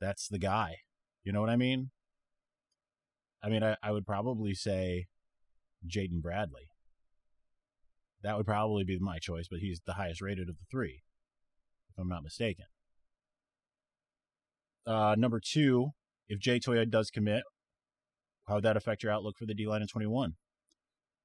that's 0.00 0.28
the 0.28 0.38
guy. 0.38 0.76
You 1.24 1.32
know 1.32 1.40
what 1.40 1.50
I 1.50 1.56
mean? 1.56 1.90
I 3.42 3.48
mean, 3.48 3.62
I, 3.62 3.76
I 3.82 3.92
would 3.92 4.06
probably 4.06 4.54
say 4.54 5.06
Jaden 5.86 6.20
Bradley 6.20 6.70
that 8.22 8.36
would 8.36 8.46
probably 8.46 8.84
be 8.84 8.98
my 8.98 9.18
choice, 9.18 9.46
but 9.50 9.60
he's 9.60 9.80
the 9.86 9.94
highest 9.94 10.20
rated 10.20 10.48
of 10.48 10.56
the 10.56 10.66
three, 10.70 11.02
if 11.90 11.98
I'm 11.98 12.08
not 12.08 12.22
mistaken. 12.22 12.66
Uh, 14.86 15.14
number 15.16 15.40
two, 15.42 15.90
if 16.30 16.38
Jay 16.38 16.60
Toia 16.60 16.88
does 16.88 17.10
commit, 17.10 17.42
how 18.46 18.54
would 18.54 18.64
that 18.64 18.76
affect 18.76 19.02
your 19.02 19.12
outlook 19.12 19.36
for 19.36 19.44
the 19.44 19.54
D 19.54 19.66
line 19.66 19.82
in 19.82 19.88
21? 19.88 20.34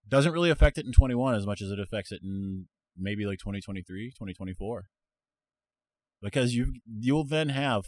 Doesn't 0.10 0.34
really 0.34 0.50
affect 0.50 0.78
it 0.78 0.86
in 0.86 0.92
21 0.92 1.36
as 1.36 1.46
much 1.46 1.62
as 1.62 1.70
it 1.70 1.80
affects 1.80 2.12
it 2.12 2.22
in 2.24 2.68
maybe 2.98 3.26
like 3.26 3.40
2023, 3.40 4.10
2024. 4.10 4.86
Because 6.22 6.56
you 6.56 6.74
you'll 7.00 7.24
then 7.24 7.50
have 7.50 7.86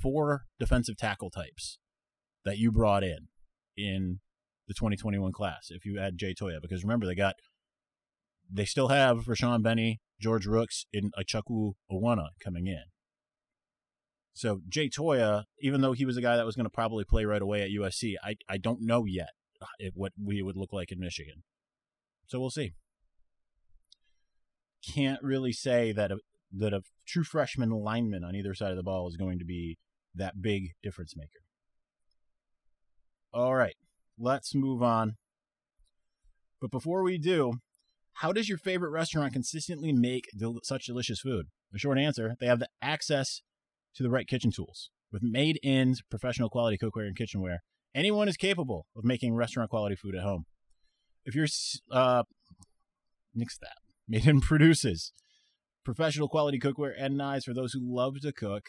four 0.00 0.46
defensive 0.58 0.96
tackle 0.96 1.30
types 1.30 1.78
that 2.44 2.58
you 2.58 2.72
brought 2.72 3.04
in 3.04 3.28
in 3.76 4.20
the 4.66 4.74
2021 4.74 5.32
class 5.32 5.68
if 5.70 5.84
you 5.84 5.98
add 6.00 6.18
Jay 6.18 6.34
Toia. 6.34 6.60
Because 6.60 6.82
remember, 6.82 7.06
they 7.06 7.14
got 7.14 7.36
they 8.50 8.64
still 8.64 8.88
have 8.88 9.26
Rayshaun 9.26 9.62
Benny, 9.62 10.00
George 10.20 10.46
Rooks, 10.46 10.86
and 10.92 11.12
Icheku 11.14 11.74
Owana 11.90 12.28
coming 12.42 12.66
in. 12.66 12.84
So 14.34 14.60
Jay 14.68 14.88
Toia, 14.88 15.44
even 15.60 15.80
though 15.80 15.92
he 15.92 16.04
was 16.04 16.16
a 16.16 16.22
guy 16.22 16.36
that 16.36 16.44
was 16.44 16.56
going 16.56 16.66
to 16.66 16.70
probably 16.70 17.04
play 17.04 17.24
right 17.24 17.40
away 17.40 17.62
at 17.62 17.70
USC, 17.70 18.14
I 18.22 18.34
I 18.48 18.58
don't 18.58 18.82
know 18.82 19.04
yet 19.04 19.30
uh, 19.62 19.66
what 19.94 20.12
we 20.22 20.42
would 20.42 20.56
look 20.56 20.72
like 20.72 20.90
in 20.90 20.98
Michigan. 20.98 21.44
So 22.26 22.40
we'll 22.40 22.50
see. 22.50 22.72
Can't 24.92 25.22
really 25.22 25.52
say 25.52 25.92
that 25.92 26.10
a, 26.10 26.18
that 26.52 26.74
a 26.74 26.82
true 27.06 27.24
freshman 27.24 27.70
lineman 27.70 28.24
on 28.24 28.34
either 28.34 28.54
side 28.54 28.70
of 28.70 28.76
the 28.76 28.82
ball 28.82 29.08
is 29.08 29.16
going 29.16 29.38
to 29.38 29.44
be 29.44 29.78
that 30.14 30.42
big 30.42 30.70
difference 30.82 31.16
maker. 31.16 31.40
All 33.32 33.54
right, 33.54 33.76
let's 34.18 34.54
move 34.54 34.82
on. 34.82 35.14
But 36.60 36.70
before 36.70 37.02
we 37.02 37.18
do, 37.18 37.54
how 38.14 38.32
does 38.32 38.48
your 38.48 38.58
favorite 38.58 38.90
restaurant 38.90 39.32
consistently 39.32 39.92
make 39.92 40.26
del- 40.36 40.60
such 40.62 40.86
delicious 40.86 41.20
food? 41.20 41.46
The 41.72 41.78
short 41.78 41.98
answer 41.98 42.36
they 42.40 42.46
have 42.46 42.60
the 42.60 42.68
access 42.80 43.42
to 43.96 44.02
the 44.02 44.10
right 44.10 44.26
kitchen 44.26 44.50
tools. 44.50 44.90
With 45.12 45.22
made 45.22 45.60
in 45.62 45.94
professional 46.10 46.50
quality 46.50 46.76
cookware 46.76 47.06
and 47.06 47.16
kitchenware, 47.16 47.62
anyone 47.94 48.28
is 48.28 48.36
capable 48.36 48.86
of 48.96 49.04
making 49.04 49.34
restaurant 49.34 49.70
quality 49.70 49.94
food 49.94 50.16
at 50.16 50.22
home. 50.22 50.44
If 51.24 51.34
you're, 51.34 51.46
uh, 51.90 52.24
nix 53.34 53.56
that. 53.58 53.76
Made 54.08 54.26
in 54.26 54.42
produces 54.42 55.12
professional 55.84 56.28
quality 56.28 56.58
cookware 56.58 56.92
and 56.98 57.16
knives 57.16 57.44
for 57.44 57.54
those 57.54 57.72
who 57.72 57.80
love 57.82 58.20
to 58.20 58.32
cook. 58.32 58.66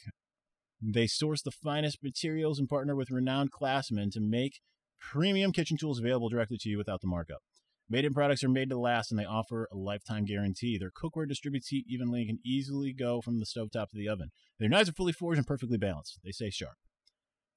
They 0.81 1.07
source 1.07 1.41
the 1.41 1.51
finest 1.51 2.03
materials 2.03 2.59
and 2.59 2.69
partner 2.69 2.95
with 2.95 3.11
renowned 3.11 3.51
classmen 3.51 4.11
to 4.11 4.21
make 4.21 4.59
premium 4.99 5.51
kitchen 5.51 5.77
tools 5.77 5.99
available 5.99 6.29
directly 6.29 6.57
to 6.59 6.69
you 6.69 6.77
without 6.77 7.01
the 7.01 7.07
markup. 7.07 7.41
Made 7.87 8.05
in 8.05 8.13
products 8.13 8.43
are 8.43 8.49
made 8.49 8.69
to 8.69 8.79
last 8.79 9.11
and 9.11 9.19
they 9.19 9.25
offer 9.25 9.67
a 9.71 9.77
lifetime 9.77 10.25
guarantee. 10.25 10.77
Their 10.77 10.91
cookware 10.91 11.27
distributes 11.27 11.67
heat 11.67 11.85
evenly 11.87 12.21
and 12.21 12.29
can 12.29 12.39
easily 12.43 12.93
go 12.93 13.21
from 13.21 13.39
the 13.39 13.45
stovetop 13.45 13.89
to 13.89 13.97
the 13.97 14.09
oven. 14.09 14.31
Their 14.59 14.69
knives 14.69 14.89
are 14.89 14.93
fully 14.93 15.13
forged 15.13 15.37
and 15.37 15.45
perfectly 15.45 15.77
balanced. 15.77 16.19
They 16.23 16.31
stay 16.31 16.49
sharp. 16.49 16.77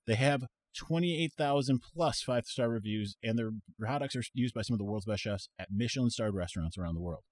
They 0.06 0.16
have 0.16 0.44
28,000 0.76 1.80
plus 1.80 2.23
five 2.23 2.44
star 2.47 2.68
reviews, 2.68 3.16
and 3.23 3.38
their 3.38 3.50
products 3.78 4.16
are 4.16 4.23
used 4.35 4.54
by 4.54 4.62
some 4.62 4.75
of 4.75 4.78
the 4.78 4.85
world's 4.85 5.06
best 5.06 5.23
chefs 5.23 5.49
at 5.58 5.68
Michelin 5.70 6.11
starred 6.11 6.35
restaurants 6.35 6.76
around 6.78 6.94
the 6.94 7.00
world. 7.00 7.23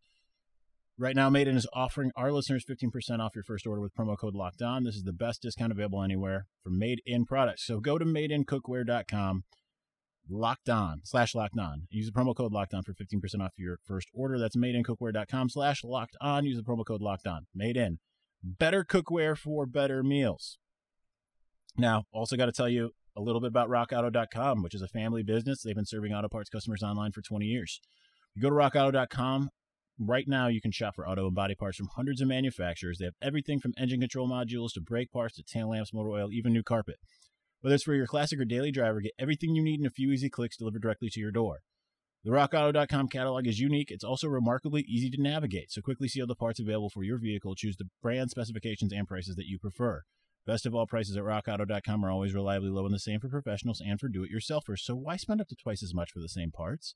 Right 0.98 1.14
now, 1.14 1.28
Made 1.28 1.46
In 1.46 1.56
is 1.58 1.66
offering 1.74 2.10
our 2.16 2.32
listeners 2.32 2.64
15% 2.64 3.20
off 3.20 3.34
your 3.34 3.44
first 3.44 3.66
order 3.66 3.82
with 3.82 3.94
promo 3.94 4.16
code 4.18 4.34
Locked 4.34 4.62
On. 4.62 4.82
This 4.82 4.96
is 4.96 5.02
the 5.02 5.12
best 5.12 5.42
discount 5.42 5.70
available 5.70 6.02
anywhere 6.02 6.46
for 6.62 6.70
Made 6.70 7.02
In 7.04 7.26
products. 7.26 7.66
So 7.66 7.80
go 7.80 7.98
to 7.98 8.04
madeincookware.com 8.06 9.44
locked 10.28 10.68
on 10.68 11.00
slash 11.04 11.35
locked 11.35 11.59
on. 11.59 11.87
Use 11.90 12.06
the 12.06 12.12
promo 12.12 12.35
code 12.35 12.52
locked 12.52 12.75
on 12.75 12.83
for 12.83 12.92
15% 12.92 13.40
off 13.40 13.52
your 13.56 13.78
first 13.85 14.09
order. 14.12 14.38
That's 14.38 14.56
madeincookware.com 14.56 15.49
slash 15.50 15.85
locked 15.85 16.16
on. 16.21 16.45
Use 16.45 16.56
the 16.56 16.62
promo 16.62 16.85
code 16.85 17.02
locked 17.02 17.26
on. 17.26 17.47
Made 17.54 17.76
in. 17.76 17.99
Better 18.42 18.85
cookware 18.85 19.37
for 19.37 19.66
better 19.66 20.02
meals. 20.02 20.59
Now, 21.76 22.04
also 22.12 22.37
got 22.37 22.47
to 22.47 22.52
tell 22.52 22.68
you 22.68 22.90
a 23.16 23.21
little 23.21 23.40
bit 23.40 23.49
about 23.49 23.68
rockauto.com, 23.68 24.62
which 24.62 24.75
is 24.75 24.83
a 24.83 24.88
family 24.88 25.23
business. 25.23 25.62
They've 25.62 25.75
been 25.75 25.87
serving 25.87 26.12
auto 26.12 26.28
parts 26.28 26.50
customers 26.50 26.83
online 26.83 27.12
for 27.12 27.23
20 27.23 27.47
years. 27.47 27.80
You 28.35 28.42
go 28.42 28.50
to 28.50 28.54
rockauto.com, 28.54 29.50
Right 29.99 30.28
now, 30.28 30.49
you 30.49 30.61
can 30.61 30.73
shop 30.73 30.95
for 30.95 31.09
auto 31.09 31.26
and 31.26 31.35
body 31.35 31.54
parts 31.54 31.78
from 31.78 31.88
hundreds 31.97 32.21
of 32.21 32.28
manufacturers. 32.28 32.99
They 32.99 33.06
have 33.06 33.14
everything 33.23 33.61
from 33.61 33.73
engine 33.78 34.00
control 34.00 34.28
modules 34.28 34.75
to 34.75 34.80
brake 34.83 35.11
parts 35.11 35.37
to 35.37 35.42
tail 35.42 35.71
lamps, 35.71 35.95
motor 35.95 36.11
oil, 36.11 36.28
even 36.33 36.52
new 36.52 36.62
carpet. 36.62 36.97
Whether 37.66 37.75
it's 37.75 37.82
for 37.82 37.94
your 37.94 38.06
classic 38.06 38.38
or 38.38 38.44
daily 38.44 38.70
driver, 38.70 39.00
get 39.00 39.11
everything 39.18 39.56
you 39.56 39.64
need 39.64 39.80
in 39.80 39.87
a 39.87 39.90
few 39.90 40.12
easy 40.12 40.30
clicks 40.30 40.56
delivered 40.56 40.82
directly 40.82 41.08
to 41.11 41.18
your 41.18 41.32
door. 41.32 41.62
The 42.23 42.30
RockAuto.com 42.30 43.08
catalog 43.08 43.49
is 43.49 43.58
unique. 43.58 43.90
It's 43.90 44.04
also 44.04 44.28
remarkably 44.28 44.82
easy 44.82 45.11
to 45.11 45.20
navigate, 45.20 45.73
so 45.73 45.80
quickly 45.80 46.06
see 46.06 46.20
all 46.20 46.28
the 46.28 46.37
parts 46.37 46.61
available 46.61 46.90
for 46.90 47.02
your 47.02 47.18
vehicle. 47.18 47.56
Choose 47.56 47.76
the 47.76 47.88
brand, 48.00 48.30
specifications, 48.30 48.92
and 48.92 49.08
prices 49.08 49.35
that 49.35 49.49
you 49.49 49.58
prefer. 49.58 50.02
Best 50.46 50.64
of 50.64 50.76
all, 50.76 50.87
prices 50.87 51.16
at 51.16 51.25
RockAuto.com 51.25 52.04
are 52.04 52.11
always 52.12 52.35
reliably 52.35 52.70
low 52.70 52.87
and 52.87 52.94
the 52.94 53.00
same 53.00 53.18
for 53.18 53.28
professionals 53.28 53.82
and 53.85 53.99
for 53.99 54.08
do-it-yourselfers. 54.08 54.78
So 54.78 54.94
why 54.94 55.16
spend 55.16 55.40
up 55.40 55.49
to 55.49 55.56
twice 55.56 55.82
as 55.82 55.92
much 55.92 56.12
for 56.12 56.20
the 56.20 56.28
same 56.28 56.52
parts? 56.52 56.94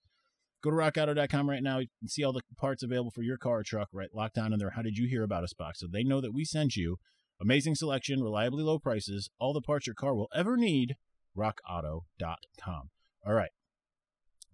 Go 0.62 0.70
to 0.70 0.76
rockauto.com 0.76 1.50
right 1.50 1.64
now 1.64 1.78
and 1.78 1.88
see 2.06 2.22
all 2.22 2.32
the 2.32 2.42
parts 2.56 2.84
available 2.84 3.10
for 3.10 3.22
your 3.22 3.38
car 3.38 3.58
or 3.58 3.64
truck 3.64 3.88
right 3.92 4.14
locked 4.14 4.36
down 4.36 4.52
in 4.52 4.60
there. 4.60 4.74
How 4.76 4.82
did 4.82 4.98
you 4.98 5.08
hear 5.08 5.24
about 5.24 5.42
us 5.42 5.52
box? 5.52 5.80
So 5.80 5.88
they 5.90 6.04
know 6.04 6.20
that 6.20 6.32
we 6.32 6.44
sent 6.44 6.76
you 6.76 6.98
amazing 7.40 7.74
selection, 7.74 8.22
reliably 8.22 8.62
low 8.62 8.78
prices, 8.78 9.30
all 9.38 9.52
the 9.52 9.60
parts 9.60 9.86
your 9.86 9.94
car 9.94 10.14
will 10.14 10.28
ever 10.34 10.56
need. 10.56 10.96
RockAuto.com. 11.36 12.90
All 13.26 13.34
right, 13.34 13.50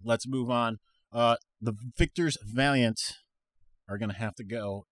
let's 0.03 0.27
move 0.27 0.49
on. 0.49 0.77
Uh, 1.11 1.37
the 1.61 1.73
Victors 1.97 2.37
Valiant 2.43 2.99
are 3.89 3.97
going 3.97 4.11
to 4.11 4.17
have 4.17 4.35
to 4.35 4.43
go. 4.43 4.85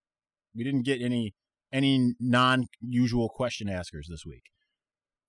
We 0.56 0.64
didn't 0.64 0.84
get 0.84 1.02
any 1.02 1.34
any 1.72 2.16
non-usual 2.20 3.30
question 3.30 3.70
askers 3.70 4.08
this 4.10 4.26
week, 4.26 4.44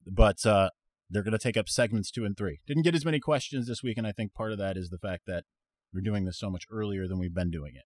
but 0.06 0.46
uh, 0.46 0.70
they're 1.10 1.22
going 1.22 1.32
to 1.32 1.38
take 1.38 1.56
up 1.56 1.68
segments 1.68 2.10
two 2.10 2.24
and 2.24 2.36
three. 2.36 2.60
Didn't 2.66 2.84
get 2.84 2.94
as 2.94 3.04
many 3.04 3.20
questions 3.20 3.66
this 3.66 3.82
week, 3.82 3.98
and 3.98 4.06
I 4.06 4.12
think 4.12 4.32
part 4.32 4.52
of 4.52 4.58
that 4.58 4.76
is 4.76 4.88
the 4.88 4.98
fact 4.98 5.22
that 5.26 5.44
we're 5.92 6.00
doing 6.00 6.24
this 6.24 6.38
so 6.38 6.50
much 6.50 6.64
earlier 6.70 7.08
than 7.08 7.18
we've 7.18 7.34
been 7.34 7.50
doing 7.50 7.72
it. 7.74 7.84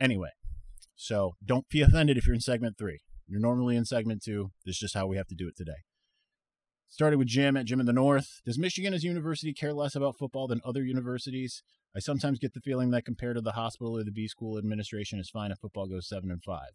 Anyway, 0.00 0.30
so 0.96 1.36
don't 1.44 1.68
be 1.68 1.82
offended 1.82 2.16
if 2.16 2.26
you're 2.26 2.34
in 2.34 2.40
segment 2.40 2.76
three. 2.78 3.00
You're 3.28 3.40
normally 3.40 3.76
in 3.76 3.84
segment 3.84 4.22
two. 4.22 4.50
This 4.64 4.76
is 4.76 4.80
just 4.80 4.94
how 4.94 5.06
we 5.06 5.16
have 5.16 5.26
to 5.28 5.34
do 5.34 5.48
it 5.48 5.56
today. 5.56 5.84
Started 6.88 7.18
with 7.18 7.28
Jim 7.28 7.56
at 7.56 7.66
Jim 7.66 7.80
in 7.80 7.86
the 7.86 7.92
North. 7.92 8.40
Does 8.44 8.58
Michigan 8.58 8.94
as 8.94 9.04
a 9.04 9.08
university 9.08 9.52
care 9.52 9.74
less 9.74 9.96
about 9.96 10.16
football 10.16 10.46
than 10.46 10.60
other 10.64 10.84
universities? 10.84 11.62
I 11.94 11.98
sometimes 11.98 12.38
get 12.38 12.54
the 12.54 12.60
feeling 12.60 12.90
that 12.90 13.04
compared 13.04 13.36
to 13.36 13.42
the 13.42 13.52
hospital 13.52 13.96
or 13.96 14.04
the 14.04 14.12
B 14.12 14.28
school 14.28 14.58
administration, 14.58 15.18
is 15.18 15.30
fine 15.30 15.50
if 15.50 15.58
football 15.58 15.88
goes 15.88 16.08
seven 16.08 16.30
and 16.30 16.42
five. 16.42 16.70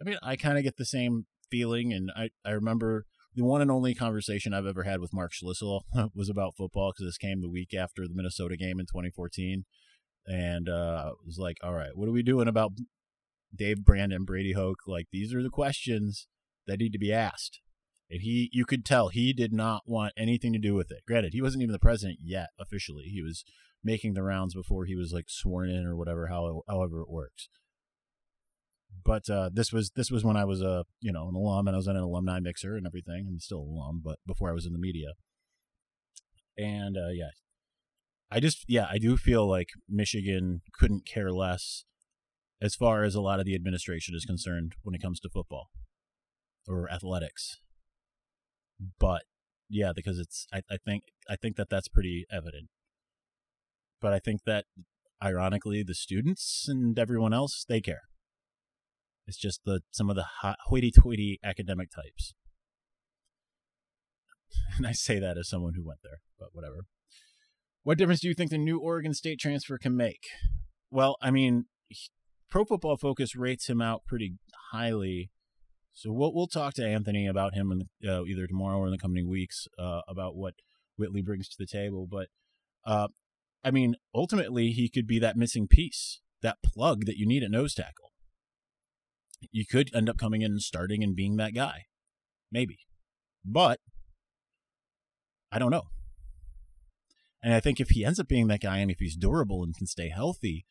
I 0.00 0.04
mean, 0.04 0.18
I 0.22 0.36
kind 0.36 0.58
of 0.58 0.64
get 0.64 0.76
the 0.76 0.84
same 0.84 1.26
feeling, 1.50 1.92
and 1.92 2.10
I, 2.14 2.30
I 2.44 2.50
remember 2.50 3.06
the 3.34 3.44
one 3.44 3.62
and 3.62 3.70
only 3.70 3.94
conversation 3.94 4.52
I've 4.52 4.66
ever 4.66 4.82
had 4.82 5.00
with 5.00 5.14
Mark 5.14 5.32
Schlissel 5.32 5.82
was 6.14 6.28
about 6.28 6.56
football 6.56 6.92
because 6.92 7.08
this 7.08 7.18
came 7.18 7.40
the 7.40 7.48
week 7.48 7.72
after 7.72 8.02
the 8.06 8.14
Minnesota 8.14 8.56
game 8.56 8.78
in 8.78 8.86
2014, 8.86 9.64
and 10.26 10.68
uh, 10.68 11.12
it 11.12 11.26
was 11.26 11.38
like, 11.38 11.56
all 11.62 11.74
right, 11.74 11.90
what 11.94 12.08
are 12.08 12.12
we 12.12 12.22
doing 12.22 12.48
about 12.48 12.72
Dave 13.54 13.84
Brandon, 13.84 14.24
Brady 14.24 14.52
Hoke? 14.52 14.80
Like 14.86 15.06
these 15.12 15.34
are 15.34 15.42
the 15.42 15.50
questions 15.50 16.26
that 16.66 16.78
need 16.78 16.92
to 16.92 16.98
be 16.98 17.12
asked. 17.12 17.60
And 18.10 18.22
he, 18.22 18.48
you 18.52 18.64
could 18.64 18.86
tell 18.86 19.08
he 19.08 19.32
did 19.32 19.52
not 19.52 19.82
want 19.86 20.14
anything 20.16 20.52
to 20.54 20.58
do 20.58 20.74
with 20.74 20.90
it. 20.90 21.02
Granted, 21.06 21.34
he 21.34 21.42
wasn't 21.42 21.62
even 21.62 21.72
the 21.72 21.78
president 21.78 22.18
yet 22.22 22.48
officially. 22.58 23.04
He 23.04 23.22
was 23.22 23.44
making 23.84 24.14
the 24.14 24.22
rounds 24.22 24.54
before 24.54 24.86
he 24.86 24.96
was 24.96 25.12
like 25.12 25.26
sworn 25.28 25.68
in 25.68 25.84
or 25.84 25.94
whatever, 25.94 26.28
how, 26.28 26.62
however 26.68 27.02
it 27.02 27.10
works 27.10 27.48
but 29.04 29.28
uh, 29.30 29.50
this 29.52 29.72
was 29.72 29.90
this 29.96 30.10
was 30.10 30.24
when 30.24 30.36
I 30.36 30.44
was 30.44 30.60
a 30.60 30.84
you 31.00 31.12
know 31.12 31.28
an 31.28 31.34
alum 31.34 31.66
and 31.66 31.74
I 31.74 31.78
was 31.78 31.86
in 31.86 31.96
an 31.96 32.02
alumni 32.02 32.40
mixer 32.40 32.76
and 32.76 32.86
everything. 32.86 33.26
I'm 33.28 33.40
still 33.40 33.62
an 33.62 33.68
alum, 33.68 34.02
but 34.04 34.18
before 34.26 34.50
I 34.50 34.52
was 34.52 34.66
in 34.66 34.72
the 34.72 34.78
media. 34.78 35.08
And 36.56 36.96
uh, 36.96 37.10
yeah, 37.12 37.30
I 38.30 38.40
just 38.40 38.64
yeah 38.68 38.86
I 38.90 38.98
do 38.98 39.16
feel 39.16 39.48
like 39.48 39.68
Michigan 39.88 40.60
couldn't 40.78 41.06
care 41.06 41.32
less 41.32 41.84
as 42.60 42.74
far 42.74 43.04
as 43.04 43.14
a 43.14 43.20
lot 43.20 43.40
of 43.40 43.46
the 43.46 43.54
administration 43.54 44.14
is 44.14 44.24
concerned 44.24 44.74
when 44.82 44.94
it 44.94 45.02
comes 45.02 45.20
to 45.20 45.28
football 45.28 45.68
or 46.66 46.90
athletics. 46.90 47.58
But 48.98 49.22
yeah, 49.68 49.92
because 49.94 50.18
it's 50.18 50.46
I, 50.52 50.62
I 50.70 50.76
think 50.84 51.04
I 51.28 51.36
think 51.36 51.56
that 51.56 51.68
that's 51.70 51.88
pretty 51.88 52.24
evident. 52.30 52.68
But 54.00 54.12
I 54.12 54.18
think 54.18 54.42
that 54.46 54.66
ironically 55.22 55.82
the 55.82 55.94
students 55.94 56.66
and 56.68 56.96
everyone 56.96 57.34
else 57.34 57.64
they 57.68 57.80
care 57.80 58.02
it's 59.28 59.36
just 59.36 59.60
the 59.64 59.82
some 59.90 60.08
of 60.08 60.16
the 60.16 60.24
hoity-toity 60.66 61.38
academic 61.44 61.90
types. 61.90 62.34
And 64.78 64.86
I 64.86 64.92
say 64.92 65.18
that 65.18 65.36
as 65.36 65.48
someone 65.48 65.74
who 65.74 65.86
went 65.86 66.00
there, 66.02 66.20
but 66.38 66.48
whatever. 66.52 66.86
What 67.82 67.98
difference 67.98 68.20
do 68.20 68.28
you 68.28 68.34
think 68.34 68.50
the 68.50 68.56
new 68.56 68.78
Oregon 68.78 69.12
State 69.12 69.38
transfer 69.38 69.76
can 69.76 69.94
make? 69.94 70.22
Well, 70.90 71.16
I 71.20 71.30
mean, 71.30 71.66
Pro 72.50 72.64
Football 72.64 72.96
Focus 72.96 73.36
rates 73.36 73.68
him 73.68 73.80
out 73.80 74.04
pretty 74.06 74.34
highly. 74.72 75.30
So 75.92 76.12
we'll 76.12 76.32
we'll 76.34 76.46
talk 76.46 76.74
to 76.74 76.86
Anthony 76.86 77.26
about 77.26 77.54
him 77.54 77.72
in, 77.72 78.08
uh, 78.08 78.24
either 78.24 78.46
tomorrow 78.46 78.78
or 78.78 78.86
in 78.86 78.92
the 78.92 78.98
coming 78.98 79.28
weeks 79.28 79.66
uh, 79.78 80.02
about 80.08 80.36
what 80.36 80.54
Whitley 80.96 81.22
brings 81.22 81.48
to 81.48 81.56
the 81.58 81.66
table. 81.66 82.06
But 82.10 82.28
uh, 82.86 83.08
I 83.64 83.70
mean, 83.70 83.96
ultimately, 84.14 84.70
he 84.70 84.88
could 84.88 85.06
be 85.06 85.18
that 85.18 85.36
missing 85.36 85.66
piece, 85.66 86.20
that 86.42 86.58
plug 86.64 87.06
that 87.06 87.16
you 87.16 87.26
need 87.26 87.42
at 87.42 87.50
nose 87.50 87.74
tackle 87.74 88.08
you 89.50 89.66
could 89.66 89.94
end 89.94 90.08
up 90.08 90.18
coming 90.18 90.42
in 90.42 90.52
and 90.52 90.62
starting 90.62 91.02
and 91.02 91.14
being 91.14 91.36
that 91.36 91.54
guy. 91.54 91.86
Maybe. 92.50 92.80
But 93.44 93.80
I 95.52 95.58
don't 95.58 95.70
know. 95.70 95.84
And 97.42 97.54
I 97.54 97.60
think 97.60 97.80
if 97.80 97.90
he 97.90 98.04
ends 98.04 98.18
up 98.18 98.28
being 98.28 98.48
that 98.48 98.60
guy 98.60 98.78
and 98.78 98.90
if 98.90 98.98
he's 98.98 99.16
durable 99.16 99.62
and 99.62 99.76
can 99.76 99.86
stay 99.86 100.08
healthy, 100.08 100.66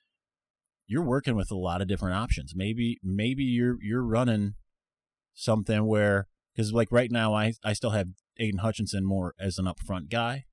you're 0.88 1.04
working 1.04 1.36
with 1.36 1.52
a 1.52 1.56
lot 1.56 1.82
of 1.82 1.88
different 1.88 2.16
options. 2.16 2.54
Maybe 2.56 2.98
maybe 3.04 3.44
you're 3.44 3.78
you're 3.82 4.06
running 4.06 4.54
something 5.34 5.86
where 5.86 6.28
because 6.56 6.74
like 6.74 6.92
right 6.92 7.12
now 7.12 7.34
I 7.34 7.54
I 7.64 7.74
still 7.74 7.92
have 7.92 8.08
Aiden 8.40 8.60
Hutchinson 8.60 9.06
more 9.06 9.34
as 9.40 9.58
an 9.58 9.66
upfront 9.66 10.10
guy. 10.10 10.46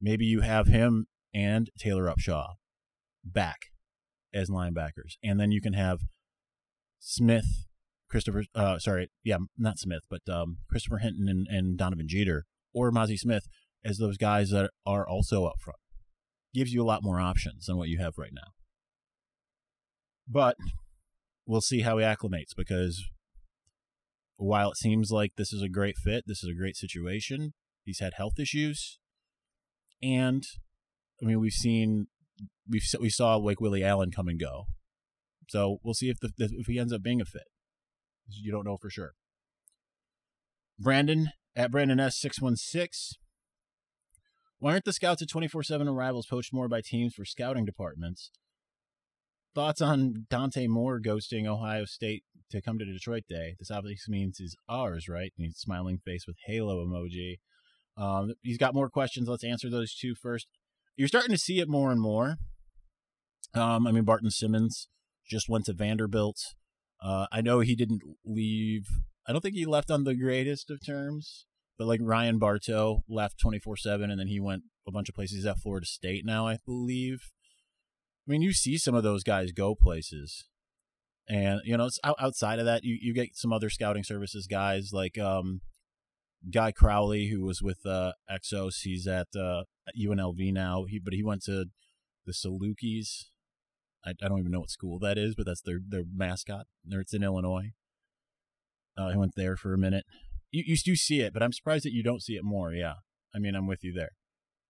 Maybe 0.00 0.24
you 0.24 0.40
have 0.40 0.66
him 0.66 1.06
and 1.32 1.70
Taylor 1.78 2.06
Upshaw 2.06 2.54
back 3.24 3.66
as 4.34 4.50
linebackers. 4.50 5.16
And 5.22 5.38
then 5.38 5.52
you 5.52 5.60
can 5.60 5.74
have 5.74 6.00
Smith, 6.98 7.66
Christopher, 8.08 8.44
uh, 8.54 8.78
sorry, 8.78 9.10
yeah, 9.24 9.38
not 9.56 9.78
Smith, 9.78 10.02
but 10.10 10.22
um, 10.28 10.58
Christopher 10.68 10.98
Hinton 10.98 11.28
and, 11.28 11.46
and 11.48 11.78
Donovan 11.78 12.08
Jeter 12.08 12.44
or 12.74 12.90
Mazi 12.90 13.18
Smith 13.18 13.46
as 13.84 13.98
those 13.98 14.16
guys 14.16 14.50
that 14.50 14.70
are 14.86 15.06
also 15.08 15.44
up 15.44 15.60
front. 15.60 15.78
Gives 16.54 16.72
you 16.72 16.82
a 16.82 16.84
lot 16.84 17.02
more 17.02 17.20
options 17.20 17.66
than 17.66 17.76
what 17.76 17.88
you 17.88 17.98
have 17.98 18.18
right 18.18 18.32
now. 18.32 18.52
But 20.28 20.56
we'll 21.46 21.60
see 21.60 21.80
how 21.80 21.98
he 21.98 22.04
acclimates 22.04 22.54
because 22.56 23.04
while 24.36 24.70
it 24.70 24.76
seems 24.76 25.10
like 25.10 25.32
this 25.36 25.52
is 25.52 25.62
a 25.62 25.68
great 25.68 25.96
fit, 25.96 26.24
this 26.26 26.42
is 26.42 26.50
a 26.50 26.58
great 26.58 26.76
situation, 26.76 27.54
he's 27.84 28.00
had 28.00 28.14
health 28.16 28.38
issues. 28.38 28.98
And 30.02 30.44
I 31.22 31.26
mean, 31.26 31.40
we've 31.40 31.52
seen, 31.52 32.06
we've, 32.68 32.82
we 33.00 33.10
saw 33.10 33.36
like 33.36 33.60
Willie 33.60 33.84
Allen 33.84 34.10
come 34.10 34.28
and 34.28 34.40
go 34.40 34.66
so 35.52 35.80
we'll 35.82 35.92
see 35.94 36.08
if 36.08 36.18
the, 36.18 36.30
if 36.38 36.66
he 36.66 36.78
ends 36.78 36.94
up 36.94 37.02
being 37.02 37.20
a 37.20 37.26
fit. 37.26 37.48
You 38.28 38.50
don't 38.50 38.64
know 38.64 38.78
for 38.80 38.88
sure. 38.88 39.12
Brandon 40.78 41.30
at 41.54 41.70
Brandon 41.70 42.00
S 42.00 42.18
six 42.18 42.40
one 42.40 42.56
six. 42.56 43.12
Why 44.58 44.72
aren't 44.72 44.86
the 44.86 44.94
scouts 44.94 45.20
at 45.20 45.28
twenty 45.28 45.48
four 45.48 45.62
seven 45.62 45.88
arrivals 45.88 46.26
poached 46.26 46.54
more 46.54 46.68
by 46.68 46.80
teams 46.82 47.14
for 47.14 47.26
scouting 47.26 47.66
departments? 47.66 48.30
Thoughts 49.54 49.82
on 49.82 50.26
Dante 50.30 50.66
Moore 50.66 51.00
ghosting 51.00 51.46
Ohio 51.46 51.84
State 51.84 52.24
to 52.50 52.62
come 52.62 52.78
to 52.78 52.84
Detroit 52.84 53.24
Day? 53.28 53.54
This 53.58 53.70
obviously 53.70 54.12
means 54.12 54.38
he's 54.38 54.56
ours, 54.68 55.08
right? 55.08 55.32
And 55.36 55.46
he's 55.46 55.58
smiling 55.58 55.98
face 56.04 56.26
with 56.26 56.36
halo 56.46 56.84
emoji. 56.84 57.38
Um, 57.96 58.32
he's 58.40 58.56
got 58.56 58.74
more 58.74 58.88
questions. 58.88 59.28
Let's 59.28 59.44
answer 59.44 59.68
those 59.68 59.94
two 59.94 60.14
first. 60.14 60.46
You're 60.96 61.08
starting 61.08 61.32
to 61.32 61.38
see 61.38 61.60
it 61.60 61.68
more 61.68 61.92
and 61.92 62.00
more. 62.00 62.36
Um, 63.54 63.86
I 63.86 63.92
mean, 63.92 64.04
Barton 64.04 64.30
Simmons 64.30 64.88
just 65.28 65.48
went 65.48 65.66
to 65.66 65.74
Vanderbilt. 65.74 66.38
Uh, 67.02 67.26
I 67.30 67.42
know 67.42 67.60
he 67.60 67.76
didn't 67.76 68.02
leave. 68.24 68.86
I 69.26 69.32
don't 69.32 69.42
think 69.42 69.54
he 69.54 69.66
left 69.66 69.90
on 69.90 70.04
the 70.04 70.14
greatest 70.14 70.70
of 70.70 70.84
terms, 70.84 71.44
but 71.78 71.86
like 71.86 72.00
Ryan 72.02 72.38
Bartow 72.38 73.02
left 73.08 73.38
24 73.38 73.76
7 73.76 74.10
and 74.10 74.18
then 74.18 74.28
he 74.28 74.40
went 74.40 74.62
a 74.86 74.92
bunch 74.92 75.08
of 75.10 75.14
places. 75.14 75.44
At 75.44 75.58
Florida 75.58 75.86
State 75.86 76.24
now, 76.24 76.46
I 76.46 76.58
believe. 76.64 77.20
I 78.26 78.30
mean, 78.30 78.42
you 78.42 78.52
see 78.52 78.78
some 78.78 78.94
of 78.94 79.02
those 79.02 79.24
guys 79.24 79.52
go 79.52 79.74
places. 79.74 80.44
And, 81.28 81.60
you 81.64 81.76
know, 81.76 81.86
it's 81.86 82.00
outside 82.04 82.58
of 82.58 82.66
that, 82.66 82.84
you, 82.84 82.98
you 83.00 83.14
get 83.14 83.36
some 83.36 83.52
other 83.52 83.70
scouting 83.70 84.04
services 84.04 84.46
guys 84.46 84.90
like 84.92 85.18
um, 85.18 85.60
Guy 86.52 86.72
Crowley, 86.72 87.28
who 87.28 87.44
was 87.44 87.62
with 87.62 87.86
uh, 87.86 88.12
Exos. 88.30 88.82
He's 88.82 89.06
at 89.06 89.28
uh, 89.36 89.62
UNLV 89.98 90.52
now, 90.52 90.84
he, 90.88 90.98
but 90.98 91.14
he 91.14 91.22
went 91.22 91.42
to 91.44 91.66
the 92.26 92.32
Salukis 92.32 93.26
I, 94.04 94.10
I 94.10 94.28
don't 94.28 94.38
even 94.38 94.52
know 94.52 94.60
what 94.60 94.70
school 94.70 94.98
that 95.00 95.18
is, 95.18 95.34
but 95.34 95.46
that's 95.46 95.62
their 95.62 95.78
their 95.86 96.04
mascot. 96.12 96.66
It's 96.88 97.14
in 97.14 97.22
Illinois. 97.22 97.72
Uh, 98.98 99.06
I 99.06 99.16
went 99.16 99.32
there 99.36 99.56
for 99.56 99.72
a 99.72 99.78
minute. 99.78 100.04
You 100.50 100.64
you 100.66 100.76
do 100.76 100.96
see 100.96 101.20
it, 101.20 101.32
but 101.32 101.42
I'm 101.42 101.52
surprised 101.52 101.84
that 101.84 101.92
you 101.92 102.02
don't 102.02 102.22
see 102.22 102.34
it 102.34 102.44
more. 102.44 102.72
Yeah, 102.72 102.94
I 103.34 103.38
mean 103.38 103.54
I'm 103.54 103.66
with 103.66 103.84
you 103.84 103.92
there. 103.92 104.12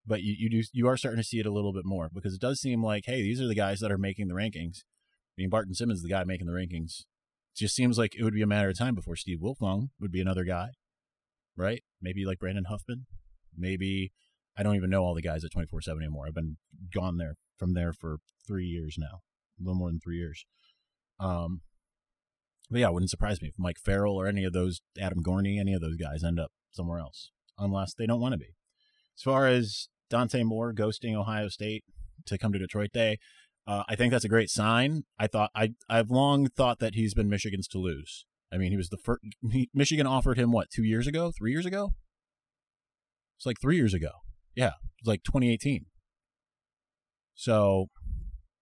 But 0.07 0.23
you, 0.23 0.35
you 0.39 0.51
do 0.51 0.63
you 0.73 0.89
are 0.89 0.97
starting 0.97 1.21
to 1.21 1.27
see 1.27 1.39
it 1.39 1.47
a 1.47 1.53
little 1.53 1.73
bit 1.73 1.85
more 1.85 2.11
because 2.13 2.35
it 2.35 2.41
does 2.41 2.61
seem 2.61 2.83
like 2.83 3.05
hey 3.07 3.23
these 3.23 3.41
are 3.41 3.47
the 3.47 3.55
guys 3.55 3.81
that 3.81 3.93
are 3.93 3.99
making 3.99 4.29
the 4.29 4.35
rankings. 4.35 4.79
I 4.79 5.43
mean 5.43 5.51
Barton 5.51 5.75
Simmons 5.75 5.99
is 5.99 6.03
the 6.03 6.11
guy 6.11 6.25
making 6.25 6.47
the 6.47 6.53
rankings. 6.53 7.01
It 7.55 7.59
just 7.59 7.75
seems 7.75 7.99
like 7.99 8.15
it 8.17 8.25
would 8.25 8.35
be 8.35 8.43
a 8.43 8.47
matter 8.47 8.71
of 8.71 8.79
time 8.79 8.95
before 8.95 9.17
Steve 9.17 9.39
Wiltfong 9.43 9.89
would 10.01 10.13
be 10.13 10.21
another 10.21 10.45
guy, 10.45 10.71
right? 11.57 11.83
Maybe 12.01 12.25
like 12.25 12.39
Brandon 12.39 12.65
Huffman, 12.69 13.07
maybe 13.57 14.13
I 14.57 14.63
don't 14.63 14.77
even 14.77 14.91
know 14.91 15.03
all 15.03 15.15
the 15.15 15.23
guys 15.23 15.45
at 15.45 15.53
twenty 15.53 15.69
four 15.69 15.81
seven 15.81 16.03
anymore. 16.03 16.27
I've 16.27 16.35
been 16.35 16.57
gone 16.93 17.17
there 17.17 17.37
from 17.59 17.75
there 17.75 17.93
for 17.93 18.19
three 18.47 18.67
years 18.67 18.97
now, 18.99 19.21
a 19.59 19.63
little 19.63 19.79
more 19.79 19.91
than 19.91 20.01
three 20.01 20.19
years. 20.19 20.45
Um, 21.21 21.61
but 22.71 22.81
yeah, 22.81 22.89
it 22.89 22.93
wouldn't 22.93 23.11
surprise 23.11 23.41
me 23.41 23.49
if 23.49 23.55
Mike 23.59 23.79
Farrell 23.79 24.17
or 24.17 24.27
any 24.27 24.45
of 24.45 24.53
those 24.53 24.81
Adam 25.01 25.23
Gorney, 25.23 25.61
any 25.61 25.75
of 25.75 25.81
those 25.81 25.97
guys 25.97 26.25
end 26.25 26.41
up 26.41 26.51
somewhere 26.71 26.99
else, 26.99 27.31
unless 27.59 27.95
they 27.95 28.07
don't 28.07 28.21
want 28.21 28.33
to 28.33 28.39
be. 28.39 28.55
As 29.17 29.23
far 29.23 29.47
as 29.47 29.89
Dante 30.13 30.43
Moore 30.43 30.75
ghosting 30.75 31.15
Ohio 31.15 31.49
State 31.49 31.85
to 32.27 32.37
come 32.37 32.53
to 32.53 32.59
Detroit 32.59 32.93
Day, 32.93 33.19
uh, 33.67 33.83
I 33.89 33.97
think 33.97 34.13
that's 34.13 34.27
a 34.27 34.29
great 34.29 34.51
sign. 34.51 35.05
I 35.19 35.27
thought 35.27 35.51
I 35.55 35.71
I've 35.89 36.11
long 36.11 36.49
thought 36.49 36.81
that 36.81 36.95
he's 36.95 37.15
been 37.15 37.31
Michigan's 37.31 37.67
to 37.69 37.79
lose. 37.79 38.27
I 38.53 38.59
mean, 38.59 38.71
he 38.71 38.77
was 38.77 38.91
the 38.91 38.99
first. 38.99 39.23
He, 39.51 39.71
Michigan 39.73 40.07
offered 40.07 40.37
him 40.37 40.53
what 40.53 40.71
two 40.71 40.85
years 40.85 41.07
ago, 41.07 41.33
three 41.37 41.51
years 41.51 41.65
ago. 41.65 41.95
It's 43.39 43.47
like 43.47 43.61
three 43.61 43.77
years 43.77 43.95
ago. 43.95 44.11
Yeah, 44.55 44.73
it's 44.99 45.09
like 45.09 45.23
2018. 45.23 45.87
So 47.35 47.87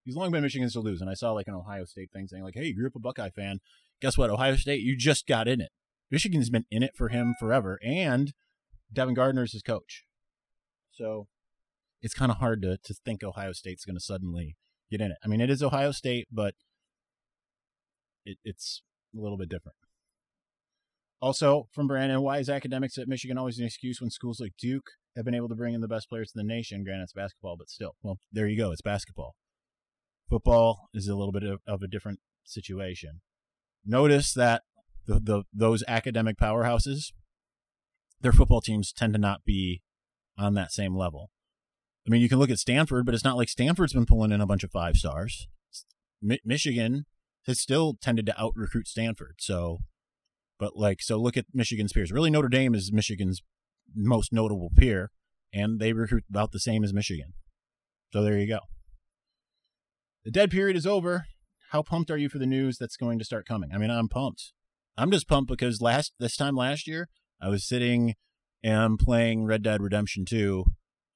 he's 0.05 0.15
long 0.15 0.31
been 0.31 0.43
Michigan's 0.43 0.75
to 0.75 0.81
lose. 0.81 1.01
And 1.01 1.11
I 1.11 1.15
saw 1.15 1.33
like 1.33 1.49
an 1.49 1.55
Ohio 1.55 1.85
State 1.85 2.11
thing 2.13 2.29
saying 2.29 2.45
like, 2.45 2.55
"Hey, 2.55 2.67
you 2.67 2.77
grew 2.77 2.87
up 2.87 2.95
a 2.95 3.01
Buckeye 3.01 3.31
fan. 3.31 3.59
Guess 4.01 4.17
what? 4.17 4.31
Ohio 4.31 4.55
State, 4.55 4.83
you 4.83 4.97
just 4.97 5.27
got 5.27 5.49
in 5.49 5.61
it. 5.61 5.71
Michigan's 6.13 6.51
been 6.51 6.67
in 6.71 6.85
it 6.85 6.93
for 6.97 7.09
him 7.09 7.35
forever, 7.41 7.81
and 7.85 8.33
Devin 8.93 9.15
Gardner's 9.15 9.53
his 9.53 9.63
coach. 9.63 10.05
So 10.93 11.27
it's 12.03 12.15
kind 12.15 12.31
of 12.31 12.39
hard 12.39 12.63
to 12.63 12.79
to 12.83 12.95
think 12.95 13.23
Ohio 13.23 13.53
State's 13.53 13.85
going 13.85 13.97
to 13.97 14.01
suddenly 14.01 14.57
get 14.91 15.01
in 15.01 15.11
it. 15.11 15.19
I 15.25 15.29
mean, 15.29 15.41
it 15.41 15.51
is 15.51 15.63
Ohio 15.63 15.93
State, 15.93 16.29
but 16.31 16.55
it, 18.25 18.39
it's 18.45 18.83
a 19.17 19.21
little 19.21 19.39
bit 19.39 19.49
different. 19.49 19.77
Also, 21.23 21.69
from 21.73 21.87
Brandon, 21.87 22.23
why 22.23 22.39
is 22.39 22.49
academics 22.49 22.97
at 22.97 23.07
Michigan 23.07 23.37
always 23.37 23.59
an 23.59 23.67
excuse 23.67 24.01
when 24.01 24.11
schools 24.11 24.41
like 24.41 24.53
Duke 24.59 24.93
have 25.15 25.25
been 25.25 25.35
able 25.35 25.49
to 25.49 25.55
bring 25.55 25.75
in 25.75 25.83
the 25.83 25.89
best 25.89 26.09
players 26.09 26.33
in 26.35 26.39
the 26.39 26.55
nation? 26.55 26.83
Granted, 26.83 27.05
it's 27.05 27.13
basketball, 27.13 27.57
but 27.59 27.69
still. 27.69 27.95
Well, 28.03 28.19
there 28.33 28.47
you 28.47 28.57
go. 28.57 28.73
It's 28.73 28.81
basketball. 28.81 29.35
Football 30.31 30.89
is 30.95 31.09
a 31.09 31.17
little 31.17 31.33
bit 31.33 31.43
of, 31.43 31.61
of 31.67 31.83
a 31.83 31.89
different 31.89 32.21
situation. 32.45 33.21
Notice 33.85 34.33
that 34.33 34.63
the, 35.07 35.21
the 35.21 35.43
those 35.53 35.85
academic 35.87 36.39
powerhouses, 36.39 37.13
their 38.21 38.33
football 38.33 38.61
teams 38.61 38.93
tend 38.93 39.13
to 39.13 39.19
not 39.19 39.45
be 39.45 39.83
on 40.39 40.55
that 40.55 40.73
same 40.73 40.97
level. 40.97 41.31
I 42.07 42.11
mean, 42.11 42.23
you 42.23 42.29
can 42.29 42.39
look 42.39 42.51
at 42.51 42.59
Stanford, 42.59 43.05
but 43.05 43.15
it's 43.15 43.25
not 43.25 43.37
like 43.37 43.49
Stanford's 43.49 43.93
been 43.93 44.07
pulling 44.07 44.33
in 44.33 44.41
a 44.41 44.47
bunch 44.47 44.65
of 44.65 44.71
five 44.71 44.97
stars. 44.97 45.49
Mi- 46.23 46.41
Michigan 46.45 47.07
has 47.47 47.61
still 47.61 47.95
tended 48.01 48.27
to 48.27 48.41
out 48.41 48.53
recruit 48.57 48.89
Stanford. 48.89 49.37
So, 49.39 49.79
but 50.59 50.77
like, 50.77 51.03
so 51.03 51.19
look 51.19 51.37
at 51.37 51.47
Michigan's 51.53 51.93
peers. 51.93 52.13
Really, 52.13 52.31
Notre 52.31 52.49
Dame 52.49 52.75
is 52.75 52.93
Michigan's 52.93 53.43
most 53.95 54.33
notable 54.33 54.71
peer, 54.77 55.11
and 55.53 55.79
they 55.79 55.93
recruit 55.93 56.25
about 56.31 56.53
the 56.53 56.61
same 56.61 56.85
as 56.85 56.93
Michigan. 56.93 57.33
So 58.13 58.23
there 58.23 58.39
you 58.39 58.49
go. 58.49 58.61
The 60.25 60.31
dead 60.31 60.51
period 60.51 60.77
is 60.77 60.87
over. 60.87 61.27
How 61.71 61.83
pumped 61.83 62.11
are 62.11 62.17
you 62.17 62.29
for 62.29 62.39
the 62.39 62.47
news 62.47 62.77
that's 62.79 62.97
going 62.97 63.19
to 63.19 63.25
start 63.25 63.47
coming? 63.47 63.71
I 63.73 63.79
mean, 63.79 63.91
I'm 63.91 64.09
pumped. 64.09 64.53
I'm 64.97 65.11
just 65.11 65.29
pumped 65.29 65.49
because 65.49 65.81
last 65.81 66.13
this 66.19 66.37
time 66.37 66.57
last 66.57 66.87
year, 66.87 67.09
I 67.41 67.49
was 67.49 67.67
sitting 67.67 68.15
and 68.63 68.99
playing 68.99 69.47
Red 69.47 69.63
Dead 69.63 69.81
Redemption 69.81 70.25
2 70.25 70.65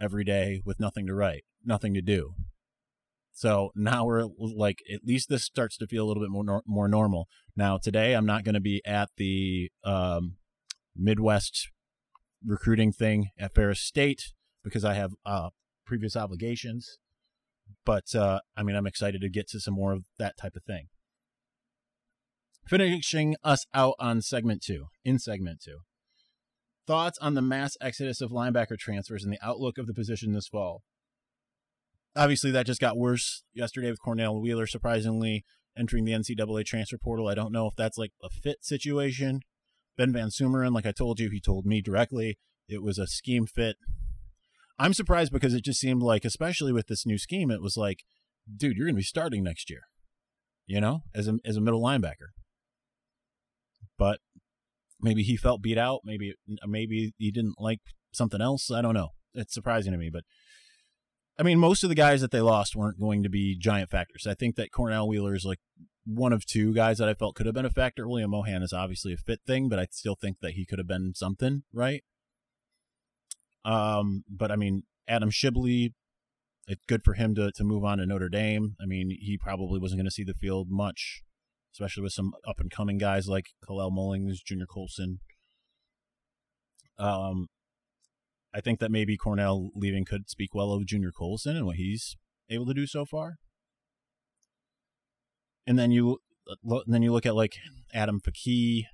every 0.01 0.25
day 0.25 0.61
with 0.65 0.81
nothing 0.81 1.07
to 1.07 1.15
write, 1.15 1.45
nothing 1.65 1.95
to 1.95 2.03
do. 2.03 2.35
So 3.33 3.71
now 3.75 4.05
we're 4.05 4.29
like, 4.39 4.79
at 4.93 5.05
least 5.05 5.29
this 5.29 5.45
starts 5.45 5.77
to 5.79 5.89
feel 5.89 6.05
a 6.05 6.09
little 6.09 6.23
bit 6.23 6.31
more 6.31 6.63
more 6.67 6.89
normal. 6.89 7.27
Now 7.57 7.79
today, 7.79 8.15
I'm 8.15 8.27
not 8.27 8.45
going 8.45 8.55
to 8.55 8.61
be 8.61 8.81
at 8.87 9.09
the 9.17 9.71
um, 9.83 10.37
Midwest 10.97 11.69
recruiting 12.47 12.93
thing 12.93 13.31
at 13.39 13.55
Ferris 13.55 13.81
State 13.81 14.33
because 14.63 14.85
I 14.85 14.95
have 14.95 15.13
uh, 15.27 15.49
previous 15.85 16.17
obligations. 16.17 16.99
But 17.85 18.15
uh, 18.15 18.41
I 18.57 18.63
mean, 18.63 18.77
I'm 18.77 18.87
excited 18.87 19.21
to 19.21 19.29
get 19.29 19.49
to 19.49 19.61
some 19.61 19.75
more 19.75 19.93
of 19.93 20.05
that 20.19 20.37
type 20.37 20.55
of 20.55 20.63
thing. 20.65 20.87
Finishing 22.67 23.35
us 23.43 23.67
out 23.75 23.95
on 23.99 24.23
segment 24.23 24.63
two, 24.63 24.87
in 25.05 25.19
segment 25.19 25.61
two. 25.63 25.79
Thoughts 26.87 27.19
on 27.21 27.35
the 27.35 27.43
mass 27.43 27.77
exodus 27.81 28.21
of 28.21 28.31
linebacker 28.31 28.79
transfers 28.79 29.25
and 29.25 29.33
the 29.33 29.39
outlook 29.43 29.79
of 29.79 29.87
the 29.87 29.95
position 29.95 30.33
this 30.33 30.49
fall? 30.49 30.83
Obviously, 32.17 32.51
that 32.51 32.67
just 32.67 32.81
got 32.81 32.97
worse 32.97 33.43
yesterday 33.53 33.91
with 33.91 34.03
Cornell 34.03 34.41
Wheeler 34.41 34.67
surprisingly 34.67 35.45
entering 35.77 36.05
the 36.05 36.13
NCAA 36.13 36.65
transfer 36.65 36.99
portal. 36.99 37.29
I 37.29 37.35
don't 37.35 37.53
know 37.53 37.67
if 37.67 37.75
that's 37.75 37.99
like 37.99 38.13
a 38.23 38.29
fit 38.29 38.59
situation. 38.65 39.41
Ben 39.97 40.13
VanSumeren, 40.13 40.75
like 40.75 40.87
I 40.87 40.93
told 40.93 41.21
you, 41.21 41.31
he 41.31 41.41
told 41.41 41.67
me 41.67 41.81
directly 41.81 42.39
it 42.69 42.83
was 42.83 42.99
a 42.99 43.07
scheme 43.07 43.47
fit. 43.47 43.77
I'm 44.79 44.95
surprised 44.95 45.33
because 45.33 45.55
it 45.55 45.65
just 45.65 45.81
seemed 45.81 46.03
like, 46.03 46.25
especially 46.25 46.73
with 46.73 46.89
this 46.89 47.07
new 47.07 47.19
scheme, 47.19 47.51
it 47.51 47.63
was 47.63 47.77
like, 47.77 48.05
dude, 48.57 48.77
you're 48.77 48.87
going 48.87 48.97
to 48.97 48.99
be 48.99 49.05
starting 49.05 49.45
next 49.45 49.71
year, 49.71 49.83
you 50.67 50.81
know, 50.81 51.03
as 51.15 51.29
a 51.29 51.39
as 51.45 51.57
a 51.57 51.61
middle 51.61 51.81
linebacker. 51.83 52.33
But 53.97 54.19
maybe 55.05 55.23
he 55.23 55.37
felt 55.37 55.63
beat 55.63 55.79
out. 55.79 56.01
Maybe 56.05 56.35
maybe 56.67 57.13
he 57.19 57.31
didn't 57.31 57.61
like 57.61 57.81
something 58.13 58.41
else. 58.41 58.71
I 58.71 58.83
don't 58.83 58.95
know. 58.95 59.11
It's 59.35 59.55
surprising 59.55 59.93
to 59.93 59.99
me, 59.99 60.11
but 60.11 60.25
I 61.39 61.43
mean, 61.43 61.59
most 61.59 61.83
of 61.83 61.89
the 61.89 61.95
guys 61.95 62.21
that 62.21 62.31
they 62.31 62.41
lost 62.41 62.75
weren't 62.75 63.01
going 63.01 63.23
to 63.25 63.29
be 63.29 63.59
giant 63.59 63.91
factors. 63.91 64.27
I 64.27 64.35
think 64.35 64.57
that 64.57 64.73
Cornell 64.73 65.09
Wheeler 65.09 65.35
is 65.35 65.45
like 65.45 65.59
one 66.07 66.33
of 66.33 66.47
two 66.47 66.73
guys 66.73 66.99
that 66.99 67.09
I 67.09 67.15
felt 67.15 67.35
could 67.35 67.47
have 67.47 67.55
been 67.55 67.65
a 67.65 67.71
factor. 67.71 68.09
William 68.09 68.31
Mohan 68.31 68.63
is 68.63 68.73
obviously 68.73 69.13
a 69.13 69.17
fit 69.17 69.41
thing, 69.47 69.69
but 69.69 69.79
I 69.79 69.87
still 69.91 70.15
think 70.15 70.39
that 70.41 70.53
he 70.53 70.65
could 70.65 70.79
have 70.79 70.87
been 70.87 71.13
something, 71.15 71.65
right? 71.73 72.05
Um, 73.65 74.25
but 74.29 74.53
I 74.53 74.57
mean, 74.57 74.85
Adam 75.09 75.31
Shibley, 75.31 75.93
it's 76.69 76.85
good 76.87 77.03
for 77.05 77.15
him 77.15 77.35
to 77.35 77.51
to 77.53 77.65
move 77.65 77.85
on 77.85 77.99
to 77.99 78.07
Notre 78.07 78.29
Dame. 78.29 78.77
I 78.81 78.87
mean, 78.87 79.11
he 79.11 79.37
probably 79.37 79.81
wasn't 79.81 79.99
going 79.99 80.07
to 80.07 80.13
see 80.13 80.25
the 80.25 80.35
field 80.35 80.69
much, 80.71 81.24
especially 81.75 82.05
with 82.05 82.13
some 82.13 82.33
up 82.49 82.61
and 82.61 82.71
coming 82.71 82.99
guys 82.99 83.29
like 83.29 83.49
Kalel 83.69 83.91
Mullings, 83.93 84.43
Junior 84.45 84.67
Colson. 84.67 85.19
Um, 86.99 87.49
I 88.55 88.61
think 88.61 88.79
that 88.79 88.93
maybe 88.93 89.17
Cornell 89.17 89.71
leaving 89.75 90.05
could 90.05 90.31
speak 90.31 90.55
well 90.55 90.73
of 90.73 90.87
Junior 90.87 91.11
Colson 91.11 91.57
and 91.57 91.67
what 91.67 91.77
he's 91.77 92.17
able 92.49 92.67
to 92.67 92.75
do 92.75 92.87
so 92.87 93.05
far. 93.05 93.35
And 95.67 95.79
then 95.79 95.91
you 95.91 96.19
then 96.87 97.03
you 97.03 97.13
look 97.13 97.27
at 97.27 97.35
like 97.35 97.57
Adam 97.93 98.21
Fakih 98.21 98.85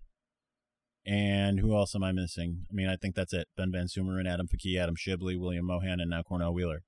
and 1.04 1.60
who 1.60 1.74
else 1.74 1.94
am 1.94 2.04
I 2.04 2.12
missing? 2.12 2.66
I 2.70 2.74
mean, 2.74 2.88
I 2.88 2.96
think 2.96 3.14
that's 3.14 3.32
it. 3.32 3.48
Ben 3.56 3.72
VanSumeren, 3.72 4.28
Adam 4.28 4.46
Fakih, 4.46 4.80
Adam 4.80 4.94
Shibley, 4.94 5.38
William 5.38 5.66
Mohan, 5.66 6.00
and 6.00 6.10
now 6.10 6.22
Cornell 6.22 6.54
Wheeler. 6.54 6.82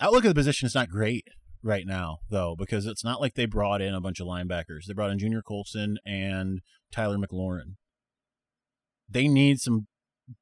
Outlook 0.00 0.24
of 0.24 0.28
the 0.28 0.34
position 0.34 0.66
is 0.66 0.74
not 0.74 0.90
great 0.90 1.26
right 1.62 1.86
now, 1.86 2.18
though, 2.30 2.54
because 2.56 2.86
it's 2.86 3.04
not 3.04 3.20
like 3.20 3.34
they 3.34 3.46
brought 3.46 3.82
in 3.82 3.94
a 3.94 4.00
bunch 4.00 4.20
of 4.20 4.26
linebackers. 4.26 4.86
They 4.86 4.94
brought 4.94 5.10
in 5.10 5.18
Junior 5.18 5.42
Colson 5.42 5.98
and 6.04 6.60
Tyler 6.92 7.18
McLaurin. 7.18 7.76
They 9.08 9.28
need 9.28 9.60
some 9.60 9.86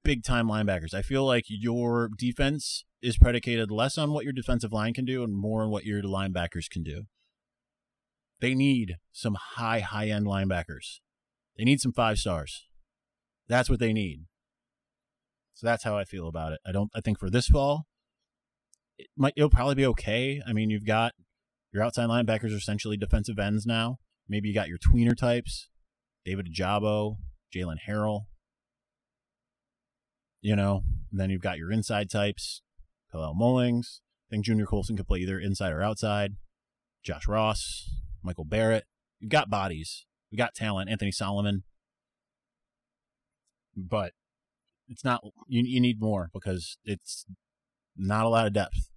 big 0.02 0.24
time 0.24 0.48
linebackers. 0.48 0.94
I 0.94 1.02
feel 1.02 1.24
like 1.24 1.44
your 1.48 2.08
defense 2.16 2.84
is 3.02 3.18
predicated 3.18 3.70
less 3.70 3.98
on 3.98 4.12
what 4.12 4.24
your 4.24 4.32
defensive 4.32 4.72
line 4.72 4.94
can 4.94 5.04
do 5.04 5.22
and 5.22 5.36
more 5.36 5.62
on 5.62 5.70
what 5.70 5.84
your 5.84 6.02
linebackers 6.02 6.70
can 6.70 6.82
do. 6.82 7.04
They 8.40 8.54
need 8.54 8.96
some 9.12 9.36
high, 9.54 9.80
high 9.80 10.08
end 10.08 10.26
linebackers. 10.26 11.00
They 11.56 11.64
need 11.64 11.80
some 11.80 11.92
five 11.92 12.18
stars. 12.18 12.66
That's 13.48 13.70
what 13.70 13.78
they 13.78 13.92
need. 13.92 14.24
So 15.54 15.66
that's 15.66 15.84
how 15.84 15.96
I 15.96 16.04
feel 16.04 16.26
about 16.26 16.52
it. 16.52 16.60
I 16.66 16.72
don't. 16.72 16.90
I 16.94 17.00
think 17.00 17.18
for 17.18 17.30
this 17.30 17.46
fall, 17.46 17.86
it 18.98 19.08
might. 19.16 19.34
It'll 19.36 19.50
probably 19.50 19.74
be 19.74 19.86
okay. 19.86 20.40
I 20.46 20.52
mean, 20.52 20.70
you've 20.70 20.86
got 20.86 21.12
your 21.72 21.82
outside 21.82 22.08
linebackers 22.08 22.52
are 22.52 22.56
essentially 22.56 22.96
defensive 22.96 23.38
ends 23.38 23.66
now. 23.66 23.98
Maybe 24.28 24.48
you 24.48 24.54
got 24.54 24.68
your 24.68 24.78
tweener 24.78 25.16
types, 25.16 25.68
David 26.24 26.48
Ojabo, 26.52 27.16
Jaylen 27.54 27.78
Harrell. 27.88 28.22
You 30.40 30.56
know, 30.56 30.82
then 31.10 31.30
you've 31.30 31.42
got 31.42 31.58
your 31.58 31.72
inside 31.72 32.10
types, 32.10 32.62
Kalel 33.12 33.34
Mullings. 33.34 34.00
I 34.28 34.36
think 34.36 34.44
Junior 34.44 34.66
Colson 34.66 34.96
could 34.96 35.06
play 35.06 35.20
either 35.20 35.38
inside 35.38 35.72
or 35.72 35.82
outside. 35.82 36.32
Josh 37.02 37.28
Ross, 37.28 37.90
Michael 38.22 38.44
Barrett. 38.44 38.84
You've 39.20 39.30
got 39.30 39.50
bodies. 39.50 40.06
We 40.30 40.38
got 40.38 40.54
talent, 40.54 40.90
Anthony 40.90 41.12
Solomon. 41.12 41.64
But 43.76 44.12
it's 44.88 45.04
not 45.04 45.22
you 45.48 45.62
you 45.64 45.80
need 45.80 46.00
more 46.00 46.30
because 46.32 46.78
it's 46.84 47.26
not 47.96 48.24
a 48.24 48.28
lot 48.28 48.46
of 48.46 48.52
depth. 48.52 48.90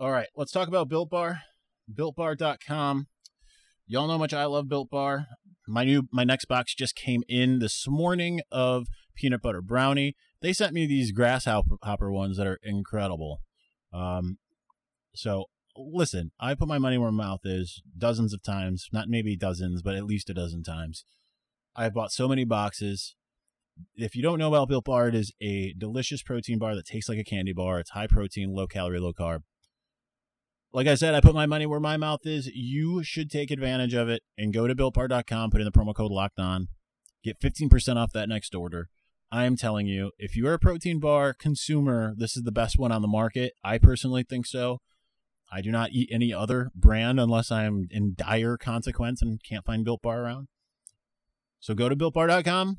All 0.00 0.10
right, 0.10 0.28
let's 0.36 0.52
talk 0.52 0.68
about 0.68 0.88
Built 0.88 1.10
Bar. 1.10 1.40
BuiltBar.com. 1.92 3.06
Y'all 3.86 4.06
know 4.06 4.12
how 4.12 4.18
much 4.18 4.34
I 4.34 4.44
love 4.44 4.68
Built 4.68 4.90
Bar. 4.90 5.26
My 5.66 5.84
new 5.84 6.08
my 6.12 6.24
next 6.24 6.46
box 6.46 6.74
just 6.74 6.94
came 6.94 7.22
in 7.28 7.58
this 7.58 7.86
morning 7.88 8.40
of 8.52 8.86
peanut 9.14 9.42
butter 9.42 9.62
brownie. 9.62 10.14
They 10.40 10.52
sent 10.52 10.72
me 10.72 10.86
these 10.86 11.12
grasshopper 11.12 12.12
ones 12.12 12.36
that 12.36 12.46
are 12.46 12.60
incredible. 12.62 13.40
Um, 13.92 14.38
so 15.14 15.46
listen, 15.76 16.32
I 16.38 16.54
put 16.54 16.68
my 16.68 16.78
money 16.78 16.98
where 16.98 17.10
my 17.10 17.24
mouth 17.24 17.40
is 17.44 17.82
dozens 17.96 18.32
of 18.32 18.42
times, 18.42 18.88
not 18.92 19.08
maybe 19.08 19.36
dozens, 19.36 19.82
but 19.82 19.94
at 19.94 20.04
least 20.04 20.30
a 20.30 20.34
dozen 20.34 20.62
times. 20.62 21.04
I've 21.74 21.94
bought 21.94 22.12
so 22.12 22.28
many 22.28 22.44
boxes. 22.44 23.14
If 23.96 24.16
you 24.16 24.22
don't 24.22 24.38
know 24.38 24.48
about 24.48 24.68
Built 24.68 24.84
Bar, 24.84 25.08
it 25.08 25.14
is 25.14 25.32
a 25.40 25.74
delicious 25.76 26.22
protein 26.22 26.58
bar 26.58 26.74
that 26.74 26.86
tastes 26.86 27.08
like 27.08 27.18
a 27.18 27.24
candy 27.24 27.52
bar. 27.52 27.78
It's 27.80 27.90
high 27.90 28.06
protein, 28.06 28.54
low 28.54 28.66
calorie, 28.66 29.00
low 29.00 29.12
carb. 29.12 29.40
Like 30.72 30.86
I 30.86 30.96
said, 30.96 31.14
I 31.14 31.20
put 31.20 31.34
my 31.34 31.46
money 31.46 31.66
where 31.66 31.80
my 31.80 31.96
mouth 31.96 32.20
is. 32.24 32.46
You 32.46 33.02
should 33.02 33.30
take 33.30 33.50
advantage 33.50 33.94
of 33.94 34.08
it 34.08 34.22
and 34.36 34.52
go 34.52 34.66
to 34.66 34.74
builtbar.com, 34.74 35.50
put 35.50 35.60
in 35.60 35.64
the 35.64 35.72
promo 35.72 35.94
code 35.94 36.12
locked 36.12 36.38
on, 36.38 36.68
get 37.24 37.40
15% 37.40 37.96
off 37.96 38.12
that 38.12 38.28
next 38.28 38.54
order. 38.54 38.88
I 39.30 39.44
am 39.44 39.56
telling 39.56 39.86
you, 39.86 40.12
if 40.18 40.36
you 40.36 40.46
are 40.46 40.54
a 40.54 40.58
protein 40.58 41.00
bar 41.00 41.34
consumer, 41.34 42.14
this 42.16 42.36
is 42.36 42.44
the 42.44 42.52
best 42.52 42.78
one 42.78 42.92
on 42.92 43.02
the 43.02 43.08
market. 43.08 43.52
I 43.62 43.78
personally 43.78 44.24
think 44.28 44.46
so. 44.46 44.80
I 45.50 45.60
do 45.62 45.70
not 45.70 45.90
eat 45.92 46.10
any 46.12 46.32
other 46.32 46.70
brand 46.74 47.18
unless 47.18 47.50
I'm 47.50 47.88
in 47.90 48.14
dire 48.14 48.56
consequence 48.58 49.22
and 49.22 49.42
can't 49.42 49.64
find 49.64 49.84
Built 49.84 50.02
Bar 50.02 50.22
around. 50.22 50.48
So 51.60 51.74
go 51.74 51.88
to 51.88 51.96
builtbar.com, 51.96 52.78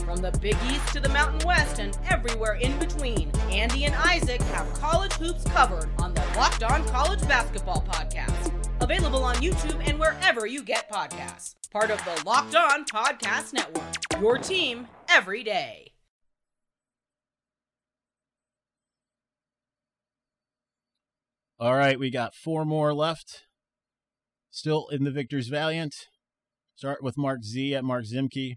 From 0.00 0.16
the 0.16 0.36
Big 0.40 0.56
East 0.70 0.92
to 0.94 1.00
the 1.00 1.08
Mountain 1.08 1.46
West 1.46 1.78
and 1.78 1.96
everywhere 2.08 2.54
in 2.54 2.78
between, 2.78 3.30
Andy 3.50 3.84
and 3.84 3.94
Isaac 3.94 4.40
have 4.42 4.72
college 4.74 5.12
hoops 5.14 5.44
covered 5.44 5.88
on 5.98 6.14
the 6.14 6.22
Locked 6.36 6.62
On 6.62 6.84
College 6.88 7.20
Basketball 7.28 7.82
Podcast. 7.88 8.52
Available 8.80 9.22
on 9.22 9.36
YouTube 9.36 9.80
and 9.88 9.98
wherever 9.98 10.46
you 10.46 10.62
get 10.62 10.90
podcasts. 10.90 11.54
Part 11.70 11.90
of 11.90 12.04
the 12.04 12.22
Locked 12.26 12.54
On 12.54 12.84
Podcast 12.84 13.52
Network. 13.52 14.20
Your 14.20 14.38
team 14.38 14.88
every 15.08 15.42
day. 15.42 15.92
All 21.58 21.76
right, 21.76 21.98
we 21.98 22.10
got 22.10 22.34
four 22.34 22.64
more 22.64 22.92
left. 22.92 23.46
Still 24.50 24.88
in 24.88 25.04
the 25.04 25.12
Victor's 25.12 25.46
Valiant. 25.46 25.94
Start 26.74 27.04
with 27.04 27.16
Mark 27.16 27.44
Z 27.44 27.74
at 27.76 27.84
Mark 27.84 28.04
Zimke. 28.04 28.56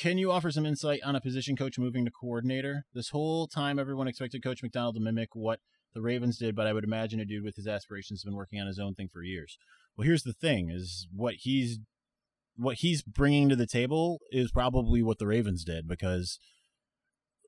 Can 0.00 0.16
you 0.16 0.32
offer 0.32 0.50
some 0.50 0.64
insight 0.64 1.00
on 1.04 1.14
a 1.14 1.20
position 1.20 1.54
coach 1.54 1.78
moving 1.78 2.04
to 2.04 2.10
coordinator? 2.10 2.86
This 2.94 3.10
whole 3.10 3.46
time, 3.46 3.78
everyone 3.78 4.08
expected 4.08 4.42
Coach 4.42 4.62
Macdonald 4.62 4.94
to 4.94 5.00
mimic 5.00 5.30
what 5.34 5.60
the 5.94 6.00
Ravens 6.00 6.38
did, 6.38 6.56
but 6.56 6.66
I 6.66 6.72
would 6.72 6.84
imagine 6.84 7.20
a 7.20 7.24
dude 7.24 7.44
with 7.44 7.56
his 7.56 7.66
aspirations 7.66 8.20
has 8.20 8.24
been 8.24 8.36
working 8.36 8.60
on 8.60 8.66
his 8.66 8.78
own 8.78 8.94
thing 8.94 9.08
for 9.12 9.22
years. 9.22 9.58
Well, 9.96 10.06
here's 10.06 10.22
the 10.22 10.32
thing: 10.32 10.70
is 10.70 11.06
what 11.14 11.34
he's 11.40 11.78
what 12.56 12.76
he's 12.76 13.02
bringing 13.02 13.48
to 13.48 13.56
the 13.56 13.66
table 13.66 14.20
is 14.30 14.50
probably 14.50 15.02
what 15.02 15.18
the 15.18 15.26
Ravens 15.26 15.64
did 15.64 15.86
because 15.86 16.38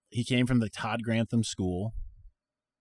he 0.08 0.24
came 0.24 0.46
from 0.46 0.60
the 0.60 0.70
Todd 0.70 1.02
Grantham 1.02 1.44
School 1.44 1.92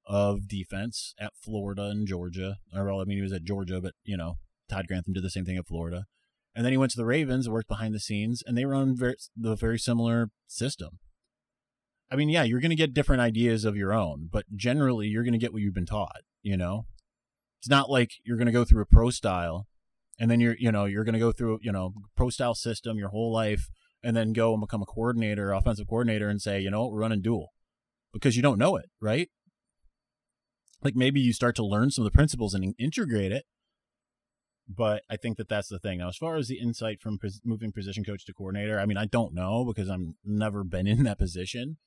of 0.05 0.47
defense 0.47 1.13
at 1.19 1.33
Florida 1.41 1.83
and 1.83 2.07
Georgia. 2.07 2.57
Or 2.75 2.85
well, 2.85 3.01
I 3.01 3.05
mean, 3.05 3.17
he 3.17 3.23
was 3.23 3.33
at 3.33 3.43
Georgia, 3.45 3.79
but 3.81 3.93
you 4.03 4.17
know, 4.17 4.35
Todd 4.69 4.87
Grantham 4.87 5.13
did 5.13 5.23
the 5.23 5.29
same 5.29 5.45
thing 5.45 5.57
at 5.57 5.67
Florida. 5.67 6.05
And 6.55 6.63
then 6.63 6.71
he 6.71 6.77
went 6.77 6.91
to 6.91 6.97
the 6.97 7.05
Ravens, 7.05 7.47
and 7.47 7.53
worked 7.53 7.67
behind 7.67 7.95
the 7.95 7.99
scenes, 7.99 8.43
and 8.45 8.57
they 8.57 8.65
run 8.65 8.95
very, 8.95 9.15
the 9.35 9.55
very 9.55 9.79
similar 9.79 10.29
system. 10.47 10.99
I 12.11 12.15
mean, 12.15 12.29
yeah, 12.29 12.43
you're 12.43 12.59
going 12.59 12.69
to 12.69 12.75
get 12.75 12.93
different 12.93 13.21
ideas 13.21 13.65
of 13.65 13.75
your 13.75 13.91
own, 13.91 14.29
but 14.31 14.45
generally 14.55 15.07
you're 15.07 15.23
going 15.23 15.33
to 15.33 15.39
get 15.39 15.51
what 15.51 15.63
you've 15.63 15.73
been 15.73 15.87
taught, 15.87 16.21
you 16.43 16.55
know? 16.55 16.85
It's 17.59 17.69
not 17.69 17.89
like 17.89 18.11
you're 18.23 18.37
going 18.37 18.45
to 18.45 18.51
go 18.51 18.65
through 18.65 18.83
a 18.83 18.85
pro 18.85 19.09
style 19.09 19.67
and 20.19 20.29
then 20.29 20.39
you're, 20.39 20.55
you 20.59 20.71
know, 20.71 20.85
you're 20.85 21.05
going 21.05 21.13
to 21.13 21.19
go 21.19 21.31
through, 21.31 21.59
you 21.61 21.71
know, 21.71 21.93
pro 22.15 22.29
style 22.29 22.53
system 22.53 22.97
your 22.97 23.09
whole 23.09 23.33
life 23.33 23.69
and 24.03 24.15
then 24.15 24.33
go 24.33 24.53
and 24.53 24.61
become 24.61 24.81
a 24.81 24.85
coordinator, 24.85 25.53
offensive 25.53 25.87
coordinator 25.87 26.29
and 26.29 26.41
say, 26.41 26.59
you 26.59 26.69
know, 26.69 26.87
we're 26.87 26.99
running 26.99 27.21
dual 27.21 27.49
because 28.11 28.35
you 28.35 28.41
don't 28.41 28.59
know 28.59 28.75
it, 28.75 28.85
right? 29.01 29.29
Like 30.83 30.95
maybe 30.95 31.19
you 31.19 31.33
start 31.33 31.55
to 31.55 31.65
learn 31.65 31.89
some 31.89 32.05
of 32.05 32.11
the 32.11 32.15
principles 32.15 32.53
and 32.53 32.75
integrate 32.77 33.31
it. 33.31 33.45
But 34.67 35.03
I 35.09 35.17
think 35.17 35.37
that 35.37 35.49
that's 35.49 35.67
the 35.67 35.79
thing. 35.79 35.99
Now, 35.99 36.07
as 36.07 36.17
far 36.17 36.37
as 36.37 36.47
the 36.47 36.59
insight 36.59 37.01
from 37.01 37.19
pos- 37.19 37.41
moving 37.43 37.71
position 37.71 38.03
coach 38.03 38.25
to 38.25 38.33
coordinator, 38.33 38.79
I 38.79 38.85
mean, 38.85 38.97
I 38.97 39.05
don't 39.05 39.33
know 39.33 39.65
because 39.65 39.89
I've 39.89 40.13
never 40.23 40.63
been 40.63 40.87
in 40.87 41.03
that 41.03 41.19
position 41.19 41.77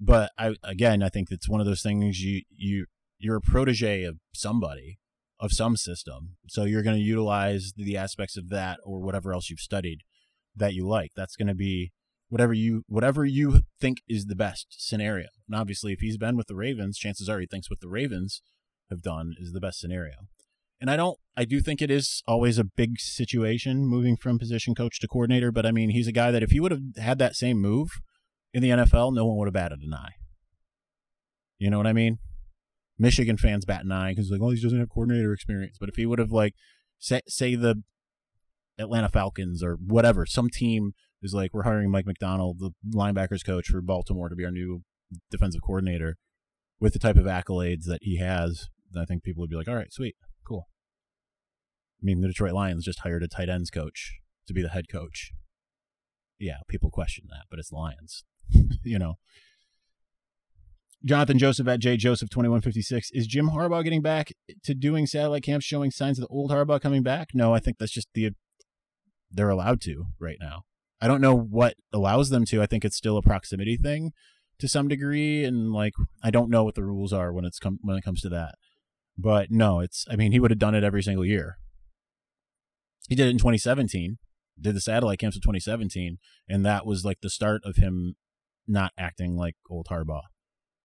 but 0.00 0.32
I 0.38 0.54
again, 0.64 1.02
I 1.02 1.10
think 1.10 1.30
it's 1.30 1.48
one 1.48 1.60
of 1.60 1.66
those 1.66 1.82
things 1.82 2.22
you 2.22 2.42
you 2.56 2.86
you're 3.18 3.36
a 3.36 3.40
protege 3.40 4.04
of 4.04 4.16
somebody 4.32 4.98
of 5.38 5.52
some 5.52 5.76
system, 5.76 6.36
so 6.48 6.64
you're 6.64 6.82
going 6.82 6.96
to 6.96 7.02
utilize 7.02 7.72
the 7.76 7.96
aspects 7.96 8.36
of 8.36 8.48
that 8.48 8.78
or 8.84 9.00
whatever 9.00 9.32
else 9.32 9.50
you've 9.50 9.60
studied 9.60 10.00
that 10.56 10.74
you 10.74 10.86
like. 10.88 11.12
That's 11.14 11.36
going 11.36 11.48
to 11.48 11.54
be 11.54 11.92
whatever 12.28 12.54
you 12.54 12.84
whatever 12.88 13.24
you 13.26 13.60
think 13.78 13.98
is 14.08 14.26
the 14.26 14.34
best 14.34 14.68
scenario. 14.70 15.28
And 15.46 15.54
obviously, 15.54 15.92
if 15.92 16.00
he's 16.00 16.16
been 16.16 16.36
with 16.36 16.46
the 16.46 16.56
Ravens, 16.56 16.98
chances 16.98 17.28
are 17.28 17.38
he 17.38 17.46
thinks 17.46 17.68
what 17.68 17.80
the 17.80 17.88
Ravens 17.88 18.40
have 18.88 19.02
done 19.02 19.34
is 19.38 19.52
the 19.52 19.60
best 19.60 19.78
scenario. 19.78 20.14
And 20.80 20.90
I 20.90 20.96
don't 20.96 21.18
I 21.36 21.44
do 21.44 21.60
think 21.60 21.80
it 21.80 21.90
is 21.90 22.22
always 22.26 22.58
a 22.58 22.64
big 22.64 23.00
situation 23.00 23.86
moving 23.86 24.16
from 24.16 24.38
position 24.38 24.74
coach 24.74 25.00
to 25.00 25.08
coordinator, 25.08 25.50
but 25.50 25.64
I 25.64 25.72
mean, 25.72 25.90
he's 25.90 26.06
a 26.06 26.12
guy 26.12 26.30
that 26.30 26.42
if 26.42 26.50
he 26.50 26.60
would 26.60 26.72
have 26.72 26.82
had 26.98 27.18
that 27.18 27.34
same 27.34 27.60
move 27.60 28.00
in 28.52 28.62
the 28.62 28.70
NFL, 28.70 29.14
no 29.14 29.24
one 29.24 29.36
would 29.38 29.46
have 29.46 29.54
batted 29.54 29.80
an 29.80 29.94
eye. 29.94 30.14
You 31.58 31.70
know 31.70 31.78
what 31.78 31.86
I 31.86 31.92
mean? 31.92 32.18
Michigan 32.98 33.38
fans 33.38 33.64
bat 33.64 33.84
an 33.84 33.92
eye 33.92 34.10
because 34.10 34.30
like, 34.30 34.42
oh, 34.42 34.50
he 34.50 34.60
doesn't 34.60 34.78
have 34.78 34.90
coordinator 34.90 35.32
experience. 35.32 35.76
But 35.78 35.88
if 35.88 35.96
he 35.96 36.04
would 36.04 36.18
have 36.18 36.32
like, 36.32 36.54
say, 36.98 37.22
say 37.26 37.54
the 37.54 37.82
Atlanta 38.78 39.08
Falcons 39.08 39.62
or 39.62 39.76
whatever, 39.76 40.26
some 40.26 40.50
team 40.50 40.92
is 41.22 41.32
like, 41.32 41.54
we're 41.54 41.62
hiring 41.62 41.90
Mike 41.90 42.06
Macdonald, 42.06 42.58
the 42.58 42.72
linebackers 42.94 43.44
coach 43.44 43.68
for 43.68 43.80
Baltimore, 43.80 44.28
to 44.28 44.36
be 44.36 44.44
our 44.44 44.50
new 44.50 44.82
defensive 45.30 45.62
coordinator, 45.62 46.16
with 46.78 46.92
the 46.92 46.98
type 46.98 47.16
of 47.16 47.24
accolades 47.24 47.84
that 47.84 48.00
he 48.02 48.18
has, 48.18 48.68
I 48.94 49.04
think 49.04 49.22
people 49.22 49.40
would 49.42 49.50
be 49.50 49.56
like, 49.56 49.68
all 49.68 49.76
right, 49.76 49.92
sweet. 49.92 50.16
I 52.00 52.04
mean, 52.04 52.20
the 52.20 52.28
Detroit 52.28 52.52
Lions 52.52 52.84
just 52.84 53.00
hired 53.00 53.22
a 53.22 53.28
tight 53.28 53.48
ends 53.48 53.70
coach 53.70 54.18
to 54.46 54.54
be 54.54 54.62
the 54.62 54.70
head 54.70 54.88
coach. 54.88 55.32
Yeah, 56.38 56.58
people 56.68 56.90
question 56.90 57.26
that, 57.30 57.44
but 57.50 57.58
it's 57.58 57.72
Lions. 57.72 58.24
you 58.84 58.98
know. 58.98 59.18
Jonathan 61.04 61.38
Joseph 61.38 61.66
at 61.66 61.80
J 61.80 61.96
Joseph 61.96 62.28
twenty 62.28 62.48
one 62.48 62.60
fifty 62.60 62.82
six. 62.82 63.10
Is 63.12 63.26
Jim 63.26 63.50
Harbaugh 63.50 63.82
getting 63.82 64.02
back 64.02 64.32
to 64.64 64.74
doing 64.74 65.06
satellite 65.06 65.42
camps, 65.42 65.64
showing 65.64 65.90
signs 65.90 66.18
of 66.18 66.22
the 66.22 66.28
old 66.28 66.50
Harbaugh 66.50 66.80
coming 66.80 67.02
back? 67.02 67.30
No, 67.32 67.54
I 67.54 67.58
think 67.58 67.78
that's 67.78 67.92
just 67.92 68.08
the 68.14 68.30
they're 69.30 69.48
allowed 69.48 69.80
to 69.82 70.06
right 70.18 70.36
now. 70.40 70.62
I 71.00 71.08
don't 71.08 71.20
know 71.20 71.34
what 71.34 71.74
allows 71.92 72.28
them 72.28 72.44
to. 72.46 72.60
I 72.60 72.66
think 72.66 72.84
it's 72.84 72.96
still 72.96 73.16
a 73.16 73.22
proximity 73.22 73.76
thing 73.76 74.12
to 74.58 74.68
some 74.68 74.88
degree, 74.88 75.44
and 75.44 75.72
like 75.72 75.94
I 76.22 76.30
don't 76.30 76.50
know 76.50 76.64
what 76.64 76.74
the 76.74 76.84
rules 76.84 77.12
are 77.12 77.32
when 77.32 77.44
it's 77.44 77.58
come 77.58 77.78
when 77.82 77.96
it 77.96 78.04
comes 78.04 78.20
to 78.22 78.28
that. 78.30 78.56
But 79.16 79.50
no, 79.50 79.80
it's. 79.80 80.06
I 80.10 80.16
mean, 80.16 80.32
he 80.32 80.40
would 80.40 80.50
have 80.50 80.58
done 80.58 80.74
it 80.74 80.84
every 80.84 81.02
single 81.02 81.24
year. 81.24 81.58
He 83.08 83.14
did 83.14 83.26
it 83.26 83.30
in 83.30 83.38
2017. 83.38 84.18
Did 84.60 84.76
the 84.76 84.80
satellite 84.80 85.18
camps 85.18 85.36
in 85.36 85.42
2017, 85.42 86.18
and 86.48 86.66
that 86.66 86.84
was 86.84 87.04
like 87.04 87.20
the 87.22 87.30
start 87.30 87.62
of 87.64 87.76
him 87.76 88.16
not 88.68 88.92
acting 88.98 89.36
like 89.36 89.56
old 89.70 89.86
Harbaugh. 89.90 90.22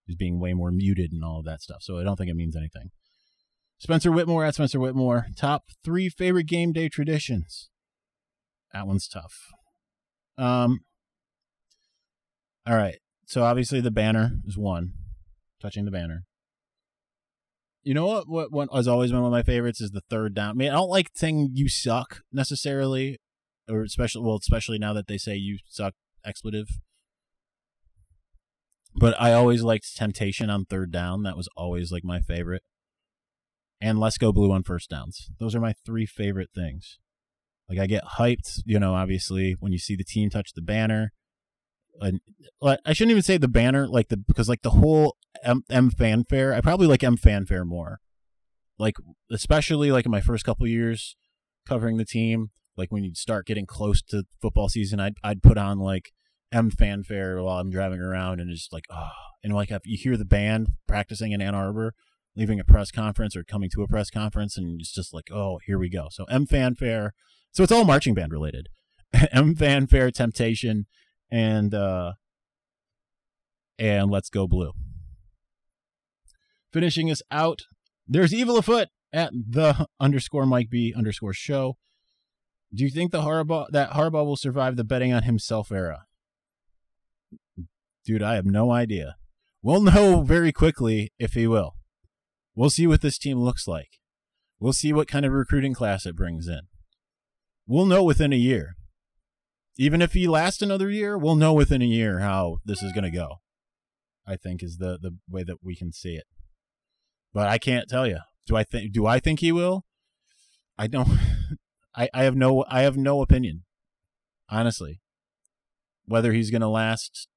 He's 0.06 0.16
being 0.16 0.40
way 0.40 0.54
more 0.54 0.72
muted 0.72 1.12
and 1.12 1.24
all 1.24 1.40
of 1.40 1.46
that 1.46 1.62
stuff. 1.62 1.82
So 1.82 2.00
I 2.00 2.04
don't 2.04 2.16
think 2.16 2.30
it 2.30 2.36
means 2.36 2.56
anything. 2.56 2.92
Spencer 3.78 4.12
Whitmore 4.12 4.46
at 4.46 4.56
Spencer 4.56 4.80
Whitmore. 4.80 5.28
Top 5.36 5.66
three 5.84 6.10
favorite 6.10 6.48
game 6.48 6.72
day 6.72 6.90
traditions. 6.90 7.70
That 8.74 8.88
one's 8.88 9.08
tough. 9.08 9.52
Um. 10.38 10.82
All 12.68 12.76
right. 12.76 13.00
So 13.26 13.44
obviously 13.44 13.82
the 13.82 13.92
banner 13.92 14.32
is 14.46 14.58
one. 14.58 14.94
Touching 15.62 15.86
the 15.86 15.92
banner. 15.92 16.26
You 17.86 17.94
know 17.94 18.08
what? 18.08 18.28
What 18.28 18.52
what 18.52 18.70
has 18.74 18.88
always 18.88 19.12
been 19.12 19.22
one 19.22 19.32
of 19.32 19.32
my 19.32 19.44
favorites 19.44 19.80
is 19.80 19.92
the 19.92 20.02
third 20.10 20.34
down. 20.34 20.50
I 20.50 20.54
mean, 20.54 20.70
I 20.72 20.74
don't 20.74 20.90
like 20.90 21.12
saying 21.14 21.52
you 21.54 21.70
suck 21.70 22.22
necessarily, 22.34 23.20
or 23.70 23.84
especially 23.84 24.24
well, 24.24 24.38
especially 24.38 24.80
now 24.80 24.92
that 24.94 25.08
they 25.08 25.20
say 25.20 25.36
you 25.36 25.60
suck 25.68 25.94
expletive. 26.26 26.68
But 28.96 29.16
I 29.22 29.34
always 29.34 29.62
liked 29.62 29.96
Temptation 29.96 30.50
on 30.50 30.66
third 30.66 30.92
down. 30.92 31.22
That 31.24 31.38
was 31.38 31.48
always 31.56 31.92
like 31.92 32.04
my 32.04 32.22
favorite. 32.22 32.64
And 33.80 34.00
Let's 34.00 34.18
Go 34.18 34.32
Blue 34.32 34.52
on 34.52 34.64
first 34.64 34.90
downs. 34.90 35.30
Those 35.40 35.54
are 35.54 35.60
my 35.60 35.76
three 35.86 36.08
favorite 36.08 36.50
things. 36.56 36.98
Like 37.70 37.78
I 37.78 37.86
get 37.86 38.04
hyped, 38.18 38.62
you 38.66 38.80
know, 38.80 38.96
obviously 38.96 39.56
when 39.60 39.72
you 39.72 39.78
see 39.78 39.96
the 39.96 40.04
team 40.04 40.32
touch 40.32 40.54
the 40.56 40.62
banner. 40.62 41.12
An 42.02 42.20
I 42.62 42.94
shouldn't 42.94 43.12
even 43.12 43.24
say 43.24 43.38
the 43.38 43.48
banner 43.48 43.88
like 43.88 44.10
the 44.10 44.18
because 44.18 44.50
like 44.50 44.62
the 44.62 44.72
whole 44.72 45.18
M, 45.44 45.64
M 45.70 45.90
fanfare. 45.90 46.54
I 46.54 46.62
probably 46.62 46.88
like 46.88 47.04
M 47.04 47.18
fanfare 47.18 47.66
more. 47.66 48.00
Like 48.78 48.96
especially 49.32 49.92
like 49.92 50.06
in 50.06 50.12
my 50.12 50.22
first 50.22 50.46
couple 50.46 50.68
years 50.68 51.16
covering 51.68 51.98
the 51.98 52.06
team, 52.06 52.52
like 52.78 52.92
when 52.92 53.04
you'd 53.04 53.18
start 53.18 53.46
getting 53.46 53.66
close 53.66 54.02
to 54.04 54.24
football 54.42 54.70
season, 54.70 55.00
I'd 55.00 55.16
I'd 55.24 55.44
put 55.44 55.58
on 55.58 55.80
like 55.80 56.12
M 56.52 56.70
fanfare 56.70 57.42
while 57.42 57.60
I'm 57.60 57.72
driving 57.72 58.00
around, 58.00 58.40
and 58.40 58.52
it's 58.52 58.70
like 58.72 58.86
oh, 58.90 59.10
and 59.44 59.54
like 59.54 59.70
you 59.86 59.98
hear 59.98 60.18
the 60.18 60.26
band 60.26 60.70
practicing 60.88 61.32
in 61.32 61.42
Ann 61.42 61.56
Arbor, 61.56 61.94
leaving 62.36 62.60
a 62.60 62.66
press 62.66 62.92
conference 62.92 63.36
or 63.36 63.44
coming 63.44 63.70
to 63.74 63.84
a 63.84 63.88
press 63.88 64.10
conference, 64.10 64.58
and 64.58 64.80
it's 64.80 64.94
just 64.94 65.14
like 65.14 65.30
oh, 65.32 65.60
here 65.66 65.78
we 65.78 65.90
go. 65.90 66.08
So 66.12 66.26
M 66.26 66.46
fanfare. 66.46 67.14
So 67.52 67.64
it's 67.64 67.72
all 67.72 67.86
marching 67.86 68.14
band 68.14 68.34
related. 68.34 68.68
M 69.32 69.56
fanfare, 69.56 70.12
temptation, 70.12 70.88
and 71.32 71.74
uh 71.74 72.14
and 73.78 74.10
let's 74.10 74.30
go 74.30 74.48
blue. 74.48 74.72
Finishing 76.72 77.10
us 77.12 77.22
out, 77.32 77.64
there's 78.08 78.34
evil 78.34 78.58
afoot 78.58 78.90
at 79.14 79.32
the 79.34 79.88
underscore 80.00 80.46
Mike 80.46 80.70
B 80.70 80.94
underscore 80.96 81.34
show. 81.34 81.78
Do 82.74 82.84
you 82.84 82.90
think 82.90 83.12
the 83.12 83.22
Harbaugh 83.22 83.68
that 83.72 83.92
Harbaugh 83.92 84.26
will 84.26 84.36
survive 84.36 84.76
the 84.76 84.84
betting 84.84 85.14
on 85.14 85.24
himself 85.24 85.72
era? 85.72 86.06
Dude, 88.06 88.22
I 88.22 88.36
have 88.36 88.46
no 88.46 88.72
idea. 88.72 89.16
We'll 89.62 89.82
know 89.82 90.22
very 90.22 90.52
quickly 90.52 91.12
if 91.18 91.34
he 91.34 91.48
will. 91.48 91.76
We'll 92.56 92.70
see 92.70 92.88
what 92.88 93.02
this 93.02 93.18
team 93.18 93.40
looks 93.40 93.68
like. 93.68 94.00
We'll 94.60 94.74
see 94.74 94.94
what 94.94 95.08
kind 95.08 95.26
of 95.26 95.34
recruiting 95.34 95.74
class 95.74 96.06
it 96.06 96.16
brings 96.16 96.48
in. 96.48 96.62
We'll 97.68 97.86
know 97.86 98.04
within 98.04 98.32
a 98.32 98.38
year. 98.38 98.76
Even 99.78 100.02
if 100.02 100.14
he 100.14 100.28
lasts 100.28 100.62
another 100.62 100.90
year, 100.90 101.18
we'll 101.18 101.36
know 101.36 101.54
within 101.54 101.82
a 101.82 101.86
year 101.86 102.20
how 102.20 102.58
this 102.64 102.82
is 102.82 102.94
going 102.94 103.04
to 103.04 103.12
go. 103.12 103.42
I 104.28 104.36
think 104.36 104.64
is 104.64 104.78
the 104.78 104.98
the 105.00 105.18
way 105.30 105.44
that 105.44 105.64
we 105.64 105.76
can 105.76 105.92
see 105.92 106.16
it. 106.16 106.26
But 107.34 107.48
I 107.48 107.58
can't 107.58 107.90
tell 107.90 108.08
you. 108.08 108.20
Do 108.48 108.56
I 108.56 108.64
think 108.64 108.92
do 108.92 109.06
I 109.06 109.20
think 109.20 109.40
he 109.40 109.52
will? 109.52 109.86
I 110.78 110.88
don't 110.88 111.10
I, 111.96 112.10
I 112.14 112.24
have 112.24 112.36
no 112.36 112.66
I 112.70 112.82
have 112.82 112.98
no 112.98 113.22
opinion. 113.22 113.64
Honestly. 114.50 115.02
Whether 116.06 116.34
he's 116.34 116.52
gonna 116.52 116.70
last 116.70 117.28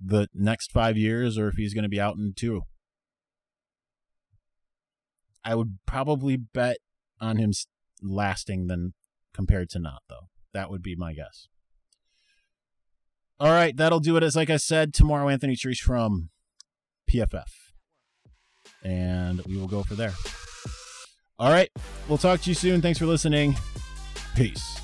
the 0.00 0.28
next 0.34 0.72
five 0.72 0.96
years 0.96 1.38
or 1.38 1.48
if 1.48 1.54
he's 1.56 1.74
gonna 1.74 1.88
be 1.88 2.00
out 2.00 2.16
in 2.16 2.32
two. 2.36 2.62
I 5.44 5.54
would 5.54 5.78
probably 5.86 6.36
bet 6.36 6.76
on 7.20 7.38
him 7.38 7.52
lasting 8.00 8.68
than 8.68 8.94
compared 9.34 9.70
to 9.70 9.80
not 9.80 10.02
though. 10.08 10.28
That 10.54 10.70
would 10.70 10.82
be 10.82 10.94
my 10.94 11.12
guess. 11.14 11.48
All 13.40 13.50
right, 13.50 13.76
that'll 13.76 14.00
do 14.00 14.16
it. 14.16 14.22
As 14.22 14.36
like 14.36 14.50
I 14.50 14.56
said, 14.56 14.94
tomorrow 14.94 15.28
Anthony 15.28 15.56
Treash 15.56 15.80
from 15.80 16.30
PFF, 17.10 17.48
and 18.84 19.40
we 19.46 19.56
will 19.56 19.66
go 19.66 19.82
for 19.82 19.94
there. 19.94 20.14
All 21.38 21.50
right, 21.50 21.70
we'll 22.08 22.18
talk 22.18 22.40
to 22.42 22.50
you 22.50 22.54
soon. 22.54 22.80
Thanks 22.80 22.98
for 22.98 23.06
listening. 23.06 23.56
Peace. 24.36 24.78